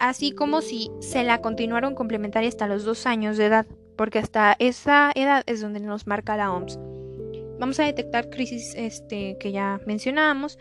así 0.00 0.32
como 0.32 0.60
si 0.60 0.90
se 0.98 1.22
la 1.22 1.40
continuaron 1.40 1.94
complementaria 1.94 2.48
hasta 2.48 2.66
los 2.66 2.84
dos 2.84 3.06
años 3.06 3.36
de 3.36 3.46
edad, 3.46 3.66
porque 3.98 4.18
hasta 4.20 4.56
esa 4.58 5.12
edad 5.14 5.42
es 5.46 5.60
donde 5.60 5.80
nos 5.80 6.06
marca 6.06 6.38
la 6.38 6.52
OMS. 6.52 6.78
Vamos 7.58 7.78
a 7.80 7.84
detectar 7.84 8.30
crisis 8.30 8.72
este, 8.76 9.36
que 9.38 9.52
ya 9.52 9.80
mencionábamos 9.84 10.56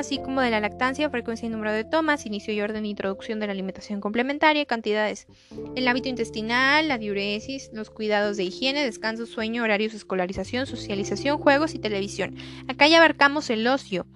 así 0.00 0.18
como 0.18 0.40
de 0.40 0.50
la 0.50 0.60
lactancia, 0.60 1.10
frecuencia 1.10 1.46
y 1.46 1.50
número 1.50 1.72
de 1.72 1.84
tomas, 1.84 2.26
inicio 2.26 2.54
y 2.54 2.60
orden 2.60 2.82
de 2.82 2.88
introducción 2.88 3.40
de 3.40 3.46
la 3.46 3.52
alimentación 3.52 4.00
complementaria, 4.00 4.64
cantidades, 4.64 5.26
el 5.74 5.88
hábito 5.88 6.08
intestinal, 6.08 6.88
la 6.88 6.98
diuresis, 6.98 7.70
los 7.72 7.90
cuidados 7.90 8.36
de 8.36 8.44
higiene, 8.44 8.84
descanso, 8.84 9.26
sueño, 9.26 9.62
horarios, 9.62 9.94
escolarización, 9.94 10.66
socialización, 10.66 11.38
juegos 11.38 11.74
y 11.74 11.78
televisión. 11.78 12.36
Acá 12.68 12.88
ya 12.88 12.98
abarcamos 12.98 13.50
el 13.50 13.66
ocio. 13.66 14.06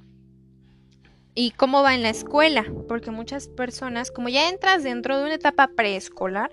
¿Y 1.35 1.51
cómo 1.51 1.83
va 1.83 1.95
en 1.95 2.03
la 2.03 2.11
escuela? 2.11 2.65
Porque 2.87 3.11
muchas 3.11 3.49
personas, 3.49 4.13
como 4.13 4.29
ya 4.29 4.49
entras 4.49 4.85
dentro 4.85 5.19
de 5.19 5.25
una 5.25 5.35
etapa 5.35 5.69
preescolar, 5.75 6.53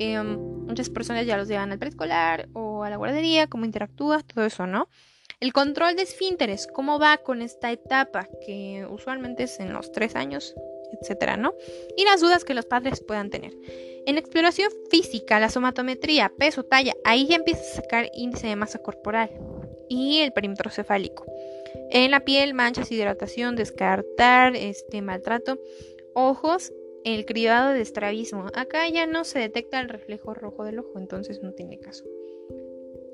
em, 0.00 0.38
muchas 0.66 0.88
personas 0.88 1.26
ya 1.26 1.36
los 1.36 1.48
llevan 1.48 1.72
al 1.72 1.78
preescolar 1.78 2.48
o 2.54 2.84
a 2.84 2.90
la 2.90 2.96
guardería, 2.96 3.48
cómo 3.48 3.64
interactúas, 3.64 4.24
todo 4.24 4.44
eso, 4.44 4.66
¿no? 4.66 4.88
El 5.40 5.52
control 5.52 5.96
de 5.96 6.02
esfínteres, 6.02 6.66
¿cómo 6.66 6.98
va 6.98 7.18
con 7.18 7.42
esta 7.42 7.70
etapa? 7.70 8.28
Que 8.44 8.86
usualmente 8.90 9.44
es 9.44 9.60
en 9.60 9.72
los 9.72 9.92
tres 9.92 10.16
años, 10.16 10.54
etcétera, 11.00 11.36
¿no? 11.36 11.54
Y 11.96 12.04
las 12.04 12.20
dudas 12.20 12.44
que 12.44 12.54
los 12.54 12.66
padres 12.66 13.02
puedan 13.06 13.30
tener. 13.30 13.52
En 14.06 14.18
exploración 14.18 14.70
física, 14.90 15.38
la 15.40 15.50
somatometría, 15.50 16.32
peso, 16.38 16.64
talla, 16.64 16.94
ahí 17.04 17.26
ya 17.26 17.36
empieza 17.36 17.60
a 17.60 17.82
sacar 17.82 18.10
índice 18.14 18.48
de 18.48 18.56
masa 18.56 18.78
corporal 18.80 19.30
y 19.88 20.20
el 20.20 20.32
perímetro 20.32 20.70
cefálico. 20.70 21.26
En 21.90 22.10
la 22.10 22.20
piel, 22.20 22.54
manchas, 22.54 22.90
hidratación, 22.90 23.56
descartar, 23.56 24.56
este 24.56 25.02
maltrato, 25.02 25.58
ojos, 26.14 26.72
el 27.04 27.24
cribado 27.24 27.72
de 27.72 27.80
estrabismo. 27.80 28.46
Acá 28.54 28.88
ya 28.88 29.06
no 29.06 29.24
se 29.24 29.38
detecta 29.38 29.80
el 29.80 29.88
reflejo 29.88 30.34
rojo 30.34 30.64
del 30.64 30.80
ojo, 30.80 30.98
entonces 30.98 31.42
no 31.42 31.52
tiene 31.52 31.78
caso. 31.78 32.04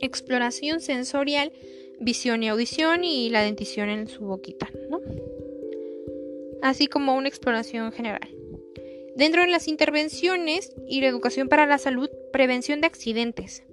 Exploración 0.01 0.81
sensorial, 0.81 1.53
visión 2.01 2.43
y 2.43 2.49
audición 2.49 3.05
y 3.05 3.31
la 3.31 3.43
dentición 3.43 3.89
en 3.89 4.09
su 4.09 4.25
boquita, 4.25 4.71
¿no? 4.91 5.01
Así 6.63 6.87
como 6.87 7.15
una 7.15 7.29
exploración 7.29 7.93
general. 7.93 8.29
Dentro 9.15 9.43
de 9.43 9.49
las 9.49 9.69
intervenciones 9.69 10.75
y 10.87 11.01
la 11.01 11.09
educación 11.09 11.49
para 11.49 11.67
la 11.67 11.79
salud, 11.79 12.11
prevención 12.33 12.81
de 12.81 12.87
accidentes. 12.87 13.66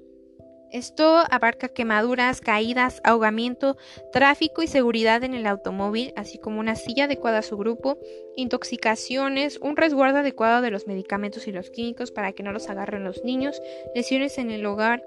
Esto 0.73 1.23
abarca 1.29 1.69
quemaduras, 1.69 2.41
caídas, 2.41 2.99
ahogamiento, 3.03 3.77
tráfico 4.12 4.63
y 4.63 4.67
seguridad 4.67 5.23
en 5.23 5.36
el 5.36 5.45
automóvil, 5.45 6.13
así 6.15 6.39
como 6.39 6.59
una 6.59 6.75
silla 6.75 7.05
adecuada 7.05 7.38
a 7.38 7.43
su 7.43 7.57
grupo, 7.57 7.99
intoxicaciones, 8.36 9.59
un 9.62 9.77
resguardo 9.77 10.17
adecuado 10.17 10.63
de 10.63 10.71
los 10.71 10.88
medicamentos 10.88 11.47
y 11.47 11.51
los 11.51 11.69
químicos 11.69 12.09
para 12.09 12.31
que 12.31 12.41
no 12.41 12.51
los 12.51 12.69
agarren 12.69 13.03
los 13.03 13.23
niños, 13.23 13.62
lesiones 13.93 14.39
en 14.39 14.49
el 14.49 14.65
hogar 14.65 15.03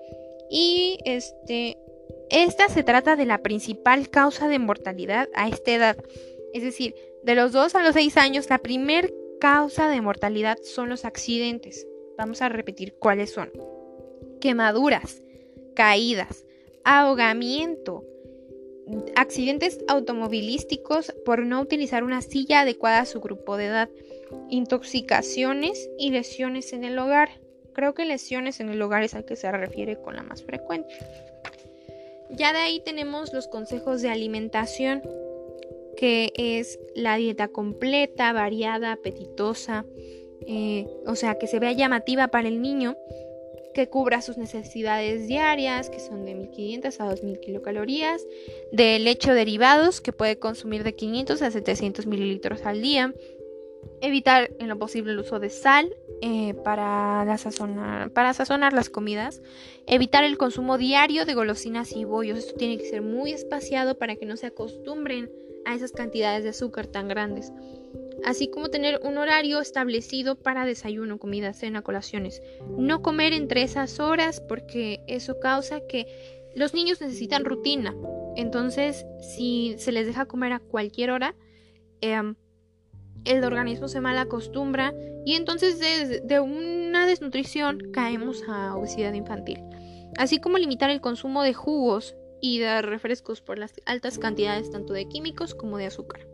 y 0.49 0.99
este 1.05 1.77
esta 2.31 2.69
se 2.69 2.85
trata 2.85 3.17
de 3.17 3.27
la 3.27 3.39
principal 3.39 4.09
causa 4.09 4.47
de 4.49 4.59
mortalidad 4.59 5.29
a 5.35 5.49
esta 5.49 5.73
edad. 5.73 5.97
Es 6.53 6.63
decir, 6.63 6.95
de 7.25 7.35
los 7.35 7.53
2 7.53 7.75
a 7.75 7.83
los 7.83 7.95
6 7.95 8.17
años, 8.17 8.51
la 8.51 8.59
primer 8.59 9.13
causa 9.41 9.89
de 9.89 10.01
mortalidad 10.01 10.59
son 10.63 10.89
los 10.89 11.05
accidentes. 11.05 11.87
Vamos 12.17 12.41
a 12.43 12.49
repetir 12.49 12.95
cuáles 12.99 13.33
son. 13.33 13.51
Quemaduras, 14.41 15.23
caídas, 15.77 16.45
ahogamiento, 16.83 18.05
accidentes 19.15 19.79
automovilísticos 19.87 21.13
por 21.25 21.45
no 21.45 21.61
utilizar 21.61 22.03
una 22.03 22.23
silla 22.23 22.61
adecuada 22.63 23.01
a 23.01 23.07
su 23.07 23.21
grupo 23.21 23.57
de 23.57 23.67
edad, 23.67 23.91
intoxicaciones 24.49 25.89
y 25.99 26.11
lesiones 26.11 26.73
en 26.73 26.85
el 26.85 26.99
hogar. 26.99 27.29
Creo 27.73 27.95
que 27.95 28.05
lesiones 28.05 28.59
en 28.61 28.71
el 28.71 28.81
hogar 28.83 29.03
es 29.03 29.15
al 29.15 29.25
que 29.25 29.37
se 29.37 29.53
refiere 29.53 29.97
con 30.01 30.17
la 30.17 30.23
más 30.23 30.43
frecuente. 30.43 30.93
Ya 32.31 32.53
de 32.53 32.59
ahí 32.59 32.81
tenemos 32.81 33.33
los 33.33 33.47
consejos 33.47 34.03
de 34.03 34.09
alimentación, 34.09 35.03
que 35.97 36.33
es 36.37 36.79
la 36.95 37.17
dieta 37.17 37.49
completa, 37.49 38.33
variada, 38.33 38.93
apetitosa, 38.93 39.85
eh, 40.47 40.87
o 41.07 41.17
sea, 41.17 41.39
que 41.39 41.47
se 41.47 41.59
vea 41.59 41.73
llamativa 41.73 42.29
para 42.29 42.49
el 42.49 42.63
niño, 42.63 42.97
que 43.77 43.91
cubra 43.91 44.23
sus 44.23 44.39
necesidades 44.39 45.29
diarias, 45.29 45.91
que 45.91 46.01
son 46.01 46.25
de 46.25 46.35
1500 46.35 46.99
a 46.99 47.05
2000 47.11 47.41
kilocalorías, 47.41 48.27
de 48.73 48.99
leche 48.99 49.35
derivados, 49.35 50.01
que 50.01 50.15
puede 50.15 50.39
consumir 50.39 50.83
de 50.83 50.95
500 50.95 51.43
a 51.43 51.51
700 51.51 52.07
mililitros 52.07 52.65
al 52.65 52.81
día, 52.81 53.13
evitar 54.01 54.51
en 54.61 54.69
lo 54.69 54.79
posible 54.79 55.13
el 55.13 55.19
uso 55.19 55.41
de 55.41 55.51
sal 55.51 55.95
eh, 56.23 56.55
para, 56.65 57.37
sazonar, 57.37 58.11
para 58.13 58.33
sazonar 58.33 58.73
las 58.73 58.89
comidas, 58.89 59.43
evitar 59.87 60.25
el 60.25 60.39
consumo 60.39 60.79
diario 60.79 61.27
de 61.27 61.35
golosinas 61.35 61.93
y 61.93 62.07
bollos, 62.07 62.39
esto 62.39 62.55
tiene 62.55 62.79
que 62.79 62.89
ser 62.89 63.03
muy 63.03 63.33
espaciado 63.33 63.99
para 63.99 64.17
que 64.17 64.25
no 64.25 64.39
se 64.39 64.47
acostumbren 64.47 65.31
a 65.67 65.75
esas 65.75 65.93
cantidades 65.93 66.45
de 66.45 66.49
azúcar 66.49 66.87
tan 66.87 67.09
grandes, 67.09 67.53
así 68.25 68.49
como 68.49 68.71
tener 68.71 69.01
un 69.03 69.19
horario 69.19 69.61
establecido 69.61 70.37
para 70.37 70.67
desayuno, 70.67 71.19
comida, 71.19 71.53
cena, 71.53 71.83
colaciones, 71.83 72.43
no 72.77 73.03
comer 73.03 73.33
entre 73.33 73.63
esas 73.63 74.01
horas 74.01 74.41
porque 74.41 75.01
eso 75.07 75.39
causa 75.41 75.81
que 75.87 76.07
los 76.55 76.75
niños 76.75 77.01
necesitan 77.01 77.45
rutina, 77.45 77.95
entonces 78.37 79.07
si 79.21 79.75
se 79.79 79.93
les 79.93 80.07
deja 80.07 80.27
comer 80.27 80.53
a 80.53 80.61
cualquier 80.61 81.11
hora, 81.11 81.35
eh, 82.01 82.35
el 83.27 83.45
organismo 83.45 83.89
se 83.89 84.01
mal 84.01 84.17
acostumbra 84.19 84.95
y 85.25 85.35
entonces 85.35 85.79
de, 85.79 86.41
una 86.41 87.07
desnutrición 87.07 87.91
caemos 87.93 88.43
a 88.49 88.77
obesidad 88.77 89.13
infantil. 89.13 89.61
Así 90.17 90.39
como 90.39 90.59
limitar 90.59 90.91
el 90.91 91.01
consumo 91.01 91.43
de 91.43 91.53
jugos 91.53 92.17
y 92.41 92.59
de 92.59 92.81
refrescos 92.83 93.41
por 93.41 93.59
las 93.59 93.75
altas 93.85 94.19
cantidades 94.19 94.71
tanto 94.71 94.93
de 94.93 95.09
químicos 95.09 95.55
como 95.55 95.79
de 95.79 95.87
azúcar. 95.87 96.27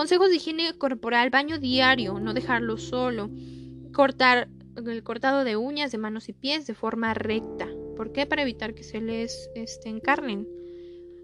Consejos 0.00 0.30
de 0.30 0.36
higiene 0.36 0.72
corporal, 0.78 1.28
baño 1.28 1.58
diario, 1.58 2.18
no 2.20 2.32
dejarlo 2.32 2.78
solo, 2.78 3.28
cortar 3.92 4.48
el 4.74 5.02
cortado 5.02 5.44
de 5.44 5.58
uñas 5.58 5.92
de 5.92 5.98
manos 5.98 6.30
y 6.30 6.32
pies 6.32 6.66
de 6.66 6.72
forma 6.72 7.12
recta. 7.12 7.68
¿Por 7.98 8.10
qué? 8.10 8.24
Para 8.24 8.40
evitar 8.40 8.72
que 8.72 8.82
se 8.82 9.02
les 9.02 9.50
este, 9.54 9.90
encarnen. 9.90 10.48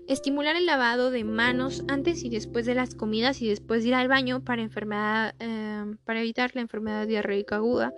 Estimular 0.08 0.56
el 0.56 0.66
lavado 0.66 1.10
de 1.10 1.24
manos 1.24 1.84
antes 1.88 2.22
y 2.22 2.28
después 2.28 2.66
de 2.66 2.74
las 2.74 2.94
comidas 2.94 3.40
y 3.40 3.48
después 3.48 3.82
de 3.82 3.88
ir 3.88 3.94
al 3.94 4.08
baño 4.08 4.44
para, 4.44 4.60
enfermedad, 4.60 5.34
em, 5.38 5.96
para 6.04 6.20
evitar 6.20 6.54
la 6.54 6.60
enfermedad 6.60 7.06
diarreica 7.06 7.56
aguda. 7.56 7.94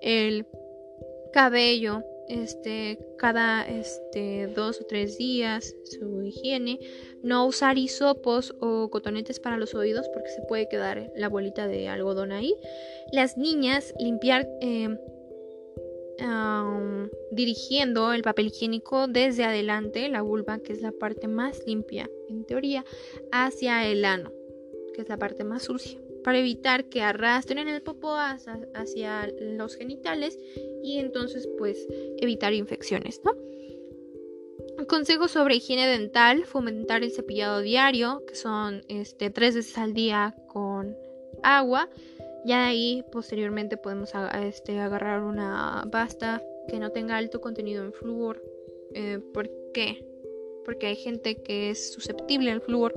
El 0.00 0.46
cabello, 1.34 2.02
este, 2.28 2.98
cada 3.18 3.62
este, 3.68 4.48
dos 4.48 4.80
o 4.80 4.84
tres 4.84 5.18
días, 5.18 5.74
su 5.84 6.22
higiene. 6.22 6.78
No 7.22 7.46
usar 7.46 7.78
hisopos 7.78 8.54
o 8.60 8.90
cotonetes 8.90 9.40
para 9.40 9.56
los 9.56 9.74
oídos 9.74 10.08
porque 10.12 10.30
se 10.30 10.42
puede 10.42 10.68
quedar 10.68 11.10
la 11.16 11.28
bolita 11.28 11.66
de 11.66 11.88
algodón 11.88 12.32
ahí. 12.32 12.54
Las 13.12 13.36
niñas, 13.36 13.94
limpiar 13.98 14.48
em, 14.60 14.98
dirigiendo 17.30 18.12
el 18.12 18.22
papel 18.22 18.46
higiénico 18.46 19.08
desde 19.08 19.44
adelante, 19.44 20.08
la 20.08 20.22
vulva, 20.22 20.58
que 20.58 20.72
es 20.72 20.80
la 20.80 20.92
parte 20.92 21.28
más 21.28 21.62
limpia 21.66 22.08
en 22.28 22.44
teoría, 22.44 22.84
hacia 23.32 23.86
el 23.86 24.04
ano, 24.04 24.32
que 24.94 25.02
es 25.02 25.08
la 25.08 25.18
parte 25.18 25.44
más 25.44 25.64
sucia. 25.64 26.03
Para 26.24 26.38
evitar 26.38 26.86
que 26.86 27.02
arrastren 27.02 27.68
el 27.68 27.82
popó 27.82 28.16
hacia, 28.16 29.30
los 29.38 29.76
genitales 29.76 30.38
y 30.82 30.98
entonces 30.98 31.48
pues 31.58 31.86
evitar 32.18 32.52
infecciones, 32.54 33.20
¿no? 33.24 33.36
Consejos 34.88 35.30
sobre 35.30 35.56
higiene 35.56 35.86
dental, 35.86 36.46
fomentar 36.46 37.04
el 37.04 37.12
cepillado 37.12 37.60
diario, 37.60 38.24
que 38.26 38.34
son 38.34 38.82
este, 38.88 39.30
tres 39.30 39.54
veces 39.54 39.78
al 39.78 39.94
día 39.94 40.34
con 40.48 40.96
agua. 41.42 41.88
Ya 42.44 42.58
de 42.58 42.64
ahí 42.64 43.04
posteriormente 43.12 43.76
podemos 43.76 44.12
este, 44.42 44.80
agarrar 44.80 45.22
una 45.22 45.86
pasta 45.92 46.42
que 46.68 46.78
no 46.78 46.90
tenga 46.90 47.16
alto 47.16 47.40
contenido 47.40 47.84
en 47.84 47.92
flúor. 47.92 48.42
Eh, 48.94 49.20
¿Por 49.32 49.50
qué? 49.72 50.04
Porque 50.64 50.86
hay 50.86 50.96
gente 50.96 51.42
que 51.42 51.70
es 51.70 51.92
susceptible 51.92 52.50
al 52.50 52.60
flúor. 52.60 52.94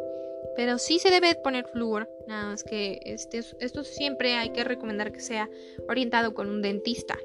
Pero 0.56 0.78
sí 0.78 1.00
se 1.00 1.12
debe 1.12 1.36
poner 1.36 1.66
flúor. 1.68 2.10
Nada 2.28 2.50
más 2.50 2.64
que 2.64 3.00
este, 3.04 3.42
esto 3.60 3.84
siempre 3.84 4.36
hay 4.36 4.52
que 4.52 4.64
recomendar 4.64 5.12
que 5.12 5.20
sea 5.20 5.50
orientado 5.88 6.34
con 6.34 6.50
un 6.50 6.62
dentista. 6.62 7.18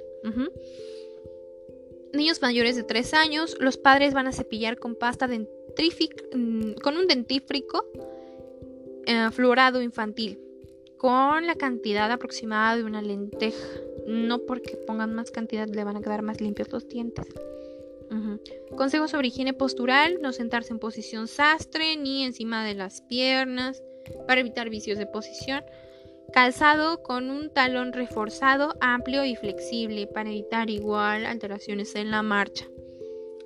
Niños 2.13 2.43
mayores 2.43 2.77
de 2.77 2.83
3 2.83 3.15
años, 3.15 3.57
los 3.59 3.79
padres 3.79 4.13
van 4.13 4.27
a 4.27 4.33
cepillar 4.33 4.79
con 4.79 4.97
pasta 4.97 5.27
dentífrica, 5.27 6.23
mm, 6.35 6.75
con 6.75 6.97
un 6.97 7.07
dentífrico 7.07 7.87
eh, 9.07 9.31
fluorado 9.33 9.83
infantil, 9.83 10.39
con 10.99 11.47
la 11.47 11.55
cantidad 11.55 12.11
aproximada 12.13 12.77
de 12.77 12.85
una 12.85 13.03
lenteja. 13.03 13.67
No 14.07 14.41
porque 14.41 14.77
pongan 14.77 15.15
más 15.15 15.31
cantidad 15.31 15.69
le 15.69 15.85
van 15.85 15.97
a 15.97 16.03
quedar 16.03 16.23
más 16.23 16.41
limpios 16.41 16.71
los 16.71 16.87
dientes. 16.89 17.27
Consejos 18.77 19.11
sobre 19.11 19.29
higiene 19.29 19.53
postural, 19.53 20.19
no 20.21 20.33
sentarse 20.33 20.73
en 20.73 20.79
posición 20.79 21.29
sastre 21.29 21.97
ni 21.97 22.25
encima 22.25 22.65
de 22.65 22.75
las 22.75 23.03
piernas 23.03 23.83
para 24.27 24.41
evitar 24.41 24.71
vicios 24.71 24.99
de 24.99 25.07
posición. 25.07 25.65
Calzado 26.33 27.03
con 27.03 27.31
un 27.31 27.51
talón 27.51 27.93
reforzado, 27.93 28.75
amplio 28.81 29.25
y 29.25 29.37
flexible 29.37 30.07
para 30.07 30.31
evitar 30.31 30.71
igual 30.71 31.27
alteraciones 31.27 31.95
en 31.95 32.11
la 32.11 32.23
marcha. 32.23 32.67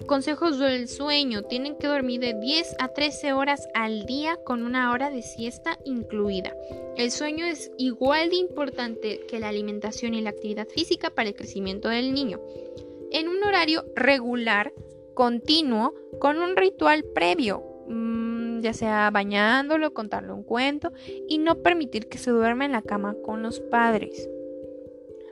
Consejos 0.06 0.58
del 0.58 0.88
sueño. 0.88 1.42
Tienen 1.42 1.76
que 1.78 1.88
dormir 1.88 2.20
de 2.20 2.34
10 2.34 2.76
a 2.78 2.88
13 2.88 3.32
horas 3.32 3.66
al 3.74 4.06
día 4.06 4.36
con 4.44 4.62
una 4.62 4.92
hora 4.92 5.10
de 5.10 5.22
siesta 5.22 5.78
incluida. 5.84 6.54
El 6.96 7.10
sueño 7.10 7.44
es 7.46 7.72
igual 7.76 8.30
de 8.30 8.36
importante 8.36 9.20
que 9.26 9.40
la 9.40 9.48
alimentación 9.48 10.14
y 10.14 10.20
la 10.20 10.30
actividad 10.30 10.68
física 10.68 11.10
para 11.10 11.30
el 11.30 11.34
crecimiento 11.34 11.88
del 11.88 12.12
niño 12.12 12.40
en 13.12 13.28
un 13.28 13.42
horario 13.44 13.84
regular, 13.94 14.72
continuo, 15.14 15.94
con 16.18 16.38
un 16.38 16.56
ritual 16.56 17.04
previo, 17.14 17.62
mm, 17.88 18.60
ya 18.60 18.72
sea 18.72 19.10
bañándolo, 19.10 19.94
contarle 19.94 20.32
un 20.32 20.42
cuento 20.42 20.92
y 21.28 21.38
no 21.38 21.62
permitir 21.62 22.08
que 22.08 22.18
se 22.18 22.30
duerma 22.30 22.64
en 22.64 22.72
la 22.72 22.82
cama 22.82 23.14
con 23.24 23.42
los 23.42 23.60
padres. 23.60 24.28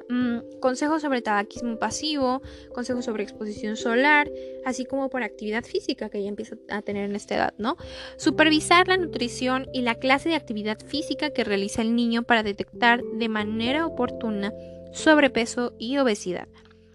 Mm, 0.09 0.61
consejos 0.61 1.01
sobre 1.01 1.23
tabaquismo 1.23 1.79
pasivo, 1.79 2.43
consejos 2.75 3.07
sobre 3.07 3.23
exposición 3.23 3.77
solar, 3.77 4.31
así 4.65 4.85
como 4.85 5.09
por 5.09 5.23
actividad 5.23 5.65
física 5.65 6.11
que 6.11 6.23
ya 6.23 6.29
empieza 6.29 6.57
a 6.69 6.83
tener 6.83 7.09
en 7.09 7.17
esta 7.17 7.35
edad, 7.37 7.55
¿no? 7.57 7.77
Supervisar 8.19 8.87
la 8.87 8.99
nutrición 8.99 9.67
y 9.73 9.81
la 9.81 9.95
clase 9.95 10.29
de 10.29 10.35
actividad 10.35 10.79
física 10.79 11.31
que 11.31 11.45
realiza 11.45 11.81
el 11.81 11.97
niño 11.97 12.23
para 12.23 12.43
detectar 12.43 13.03
de 13.03 13.29
manera 13.29 13.87
oportuna 13.87 14.53
sobrepeso 14.93 15.75
y 15.79 15.97
obesidad. 15.99 16.49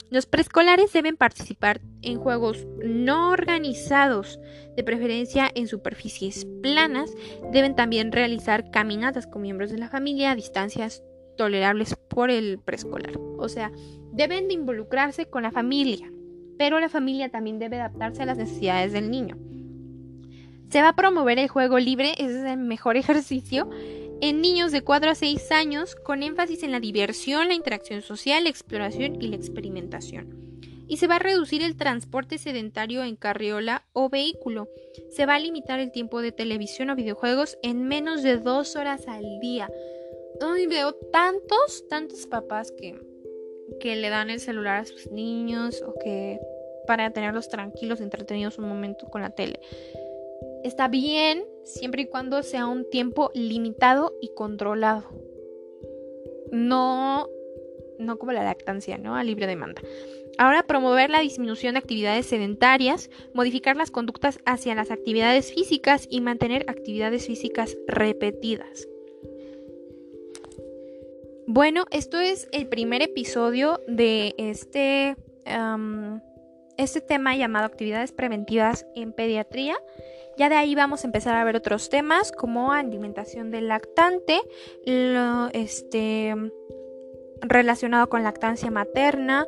Los 0.10 0.26
preescolares 0.26 0.92
deben 0.92 1.18
participar 1.18 1.82
en 2.02 2.20
juegos 2.20 2.66
no 2.84 3.30
organizados, 3.30 4.40
de 4.76 4.84
preferencia 4.84 5.52
en 5.54 5.68
superficies 5.68 6.48
planas. 6.64 7.14
Deben 7.52 7.76
también 7.76 8.12
realizar 8.12 8.72
caminatas 8.72 9.28
con 9.28 9.44
miembros 9.44 9.70
de 9.70 9.78
la 9.78 9.90
familia 9.90 10.32
a 10.32 10.36
distancias 10.36 11.04
tolerables 11.38 11.96
por 12.10 12.32
el 12.32 12.60
preescolar. 12.60 13.18
O 13.38 13.50
sea, 13.50 13.72
deben 14.12 14.48
de 14.48 14.56
involucrarse 14.56 15.28
con 15.28 15.44
la 15.44 15.52
familia, 15.52 16.12
pero 16.58 16.80
la 16.80 16.90
familia 16.90 17.30
también 17.30 17.60
debe 17.60 17.80
adaptarse 17.80 18.24
a 18.24 18.26
las 18.26 18.38
necesidades 18.38 18.94
del 18.94 19.12
niño. 19.12 19.38
Se 20.70 20.82
va 20.82 20.90
a 20.90 20.96
promover 20.96 21.40
el 21.40 21.48
juego 21.48 21.78
libre, 21.80 22.14
ese 22.14 22.40
es 22.40 22.46
el 22.46 22.58
mejor 22.58 22.98
ejercicio 22.98 23.70
en 24.22 24.42
niños 24.42 24.72
de 24.72 24.82
4 24.82 25.12
a 25.12 25.16
6 25.16 25.52
años 25.52 25.96
con 25.96 26.24
énfasis 26.24 26.64
en 26.64 26.72
la 26.72 26.80
diversión, 26.80 27.48
la 27.48 27.54
interacción 27.54 28.02
social, 28.02 28.44
la 28.44 28.50
exploración 28.50 29.22
y 29.22 29.28
la 29.28 29.36
experimentación. 29.36 30.38
Y 30.88 30.98
se 30.98 31.08
va 31.08 31.18
a 31.18 31.20
reducir 31.20 31.62
el 31.62 31.78
transporte 31.78 32.38
sedentario 32.38 33.04
en 33.04 33.16
carriola 33.16 33.86
o 33.94 34.10
vehículo. 34.10 34.68
Se 35.12 35.26
va 35.26 35.36
a 35.36 35.40
limitar 35.40 35.80
el 35.80 35.92
tiempo 35.92 36.22
de 36.22 36.32
televisión 36.32 36.90
o 36.90 36.96
videojuegos 36.96 37.58
en 37.62 37.84
menos 37.88 38.24
de 38.24 38.38
dos 38.38 38.76
horas 38.76 39.08
al 39.08 39.40
día. 39.40 39.70
Hoy 40.42 40.66
veo 40.66 40.94
tantos, 40.94 41.88
tantos 41.90 42.26
papás 42.26 42.72
que, 42.72 43.00
que 43.80 43.96
le 43.96 44.10
dan 44.10 44.32
el 44.32 44.40
celular 44.40 44.78
a 44.78 44.86
sus 44.86 45.12
niños 45.12 45.84
o 45.86 45.94
que 46.04 46.40
para 46.88 47.12
tenerlos 47.12 47.50
tranquilos, 47.50 48.02
entretenidos 48.02 48.58
un 48.58 48.68
momento 48.68 49.06
con 49.08 49.22
la 49.22 49.30
tele. 49.30 49.60
Está 50.64 50.88
bien 50.88 51.44
siempre 51.64 52.04
y 52.04 52.08
cuando 52.08 52.44
sea 52.44 52.68
un 52.68 52.90
tiempo 52.90 53.32
limitado 53.34 54.14
y 54.22 54.30
controlado. 54.36 55.06
No, 56.52 57.28
no 58.00 58.18
como 58.18 58.32
la 58.32 58.44
lactancia, 58.44 58.98
¿no? 58.98 59.16
A 59.16 59.24
libre 59.24 59.48
demanda. 59.48 59.82
Ahora, 60.38 60.64
promover 60.64 61.10
la 61.10 61.20
disminución 61.20 61.74
de 61.74 61.80
actividades 61.80 62.26
sedentarias, 62.26 63.10
modificar 63.34 63.76
las 63.76 63.92
conductas 63.92 64.40
hacia 64.46 64.74
las 64.74 64.90
actividades 64.90 65.54
físicas 65.54 66.08
y 66.10 66.22
mantener 66.22 66.66
actividades 66.70 67.28
físicas 67.28 67.78
repetidas. 67.88 68.88
Bueno, 71.52 71.86
esto 71.92 72.20
es 72.20 72.48
el 72.52 72.68
primer 72.68 73.02
episodio 73.02 73.82
de 73.88 74.36
este, 74.38 75.16
este 76.78 77.02
tema 77.02 77.36
llamado 77.36 77.66
actividades 77.66 78.12
preventivas 78.12 78.86
en 78.96 79.14
pediatría. 79.14 79.76
Ya 80.38 80.50
de 80.50 80.56
ahí 80.56 80.76
vamos 80.76 81.04
a 81.04 81.08
empezar 81.08 81.36
a 81.36 81.44
ver 81.44 81.56
otros 81.56 81.90
temas 81.90 82.32
como 82.32 82.72
alimentación 82.72 83.52
del 83.52 83.68
lactante, 83.68 84.40
este, 85.54 86.34
relacionado 87.42 88.08
con 88.10 88.24
lactancia 88.24 88.72
materna, 88.72 89.46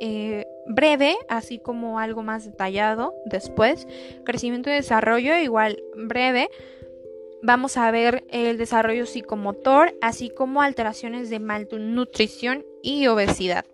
eh, 0.00 0.46
breve, 0.66 1.16
así 1.28 1.58
como 1.58 1.98
algo 1.98 2.22
más 2.22 2.44
detallado 2.44 3.14
después. 3.26 3.86
Crecimiento 4.24 4.70
y 4.70 4.74
desarrollo, 4.74 5.36
igual 5.36 5.82
breve. 5.96 6.48
Vamos 7.42 7.76
a 7.76 7.90
ver 7.90 8.24
el 8.30 8.56
desarrollo 8.56 9.06
psicomotor, 9.06 9.94
así 10.00 10.30
como 10.30 10.62
alteraciones 10.62 11.30
de 11.30 11.40
malnutrición 11.40 12.64
y 12.82 13.06
obesidad. 13.06 13.66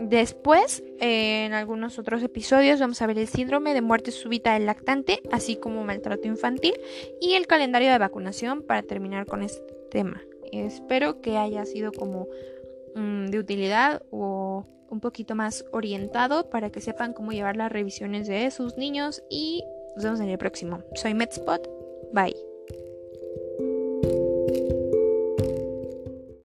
Después, 0.00 0.82
en 0.98 1.52
algunos 1.52 1.98
otros 1.98 2.22
episodios, 2.22 2.80
vamos 2.80 3.02
a 3.02 3.06
ver 3.06 3.18
el 3.18 3.28
síndrome 3.28 3.74
de 3.74 3.82
muerte 3.82 4.12
súbita 4.12 4.54
del 4.54 4.64
lactante, 4.64 5.20
así 5.30 5.56
como 5.56 5.84
maltrato 5.84 6.26
infantil 6.26 6.72
y 7.20 7.34
el 7.34 7.46
calendario 7.46 7.92
de 7.92 7.98
vacunación 7.98 8.62
para 8.62 8.82
terminar 8.82 9.26
con 9.26 9.42
este 9.42 9.74
tema. 9.90 10.22
Espero 10.52 11.20
que 11.20 11.36
haya 11.36 11.66
sido 11.66 11.92
como 11.92 12.28
mm, 12.94 13.26
de 13.26 13.38
utilidad 13.38 14.02
o 14.10 14.64
un 14.88 15.00
poquito 15.00 15.34
más 15.34 15.66
orientado 15.70 16.48
para 16.48 16.70
que 16.70 16.80
sepan 16.80 17.12
cómo 17.12 17.32
llevar 17.32 17.56
las 17.56 17.70
revisiones 17.70 18.26
de 18.26 18.50
sus 18.50 18.78
niños 18.78 19.22
y 19.28 19.64
nos 19.96 20.04
vemos 20.04 20.20
en 20.20 20.30
el 20.30 20.38
próximo. 20.38 20.82
Soy 20.94 21.12
MedSpot. 21.12 21.68
Bye. 22.14 22.49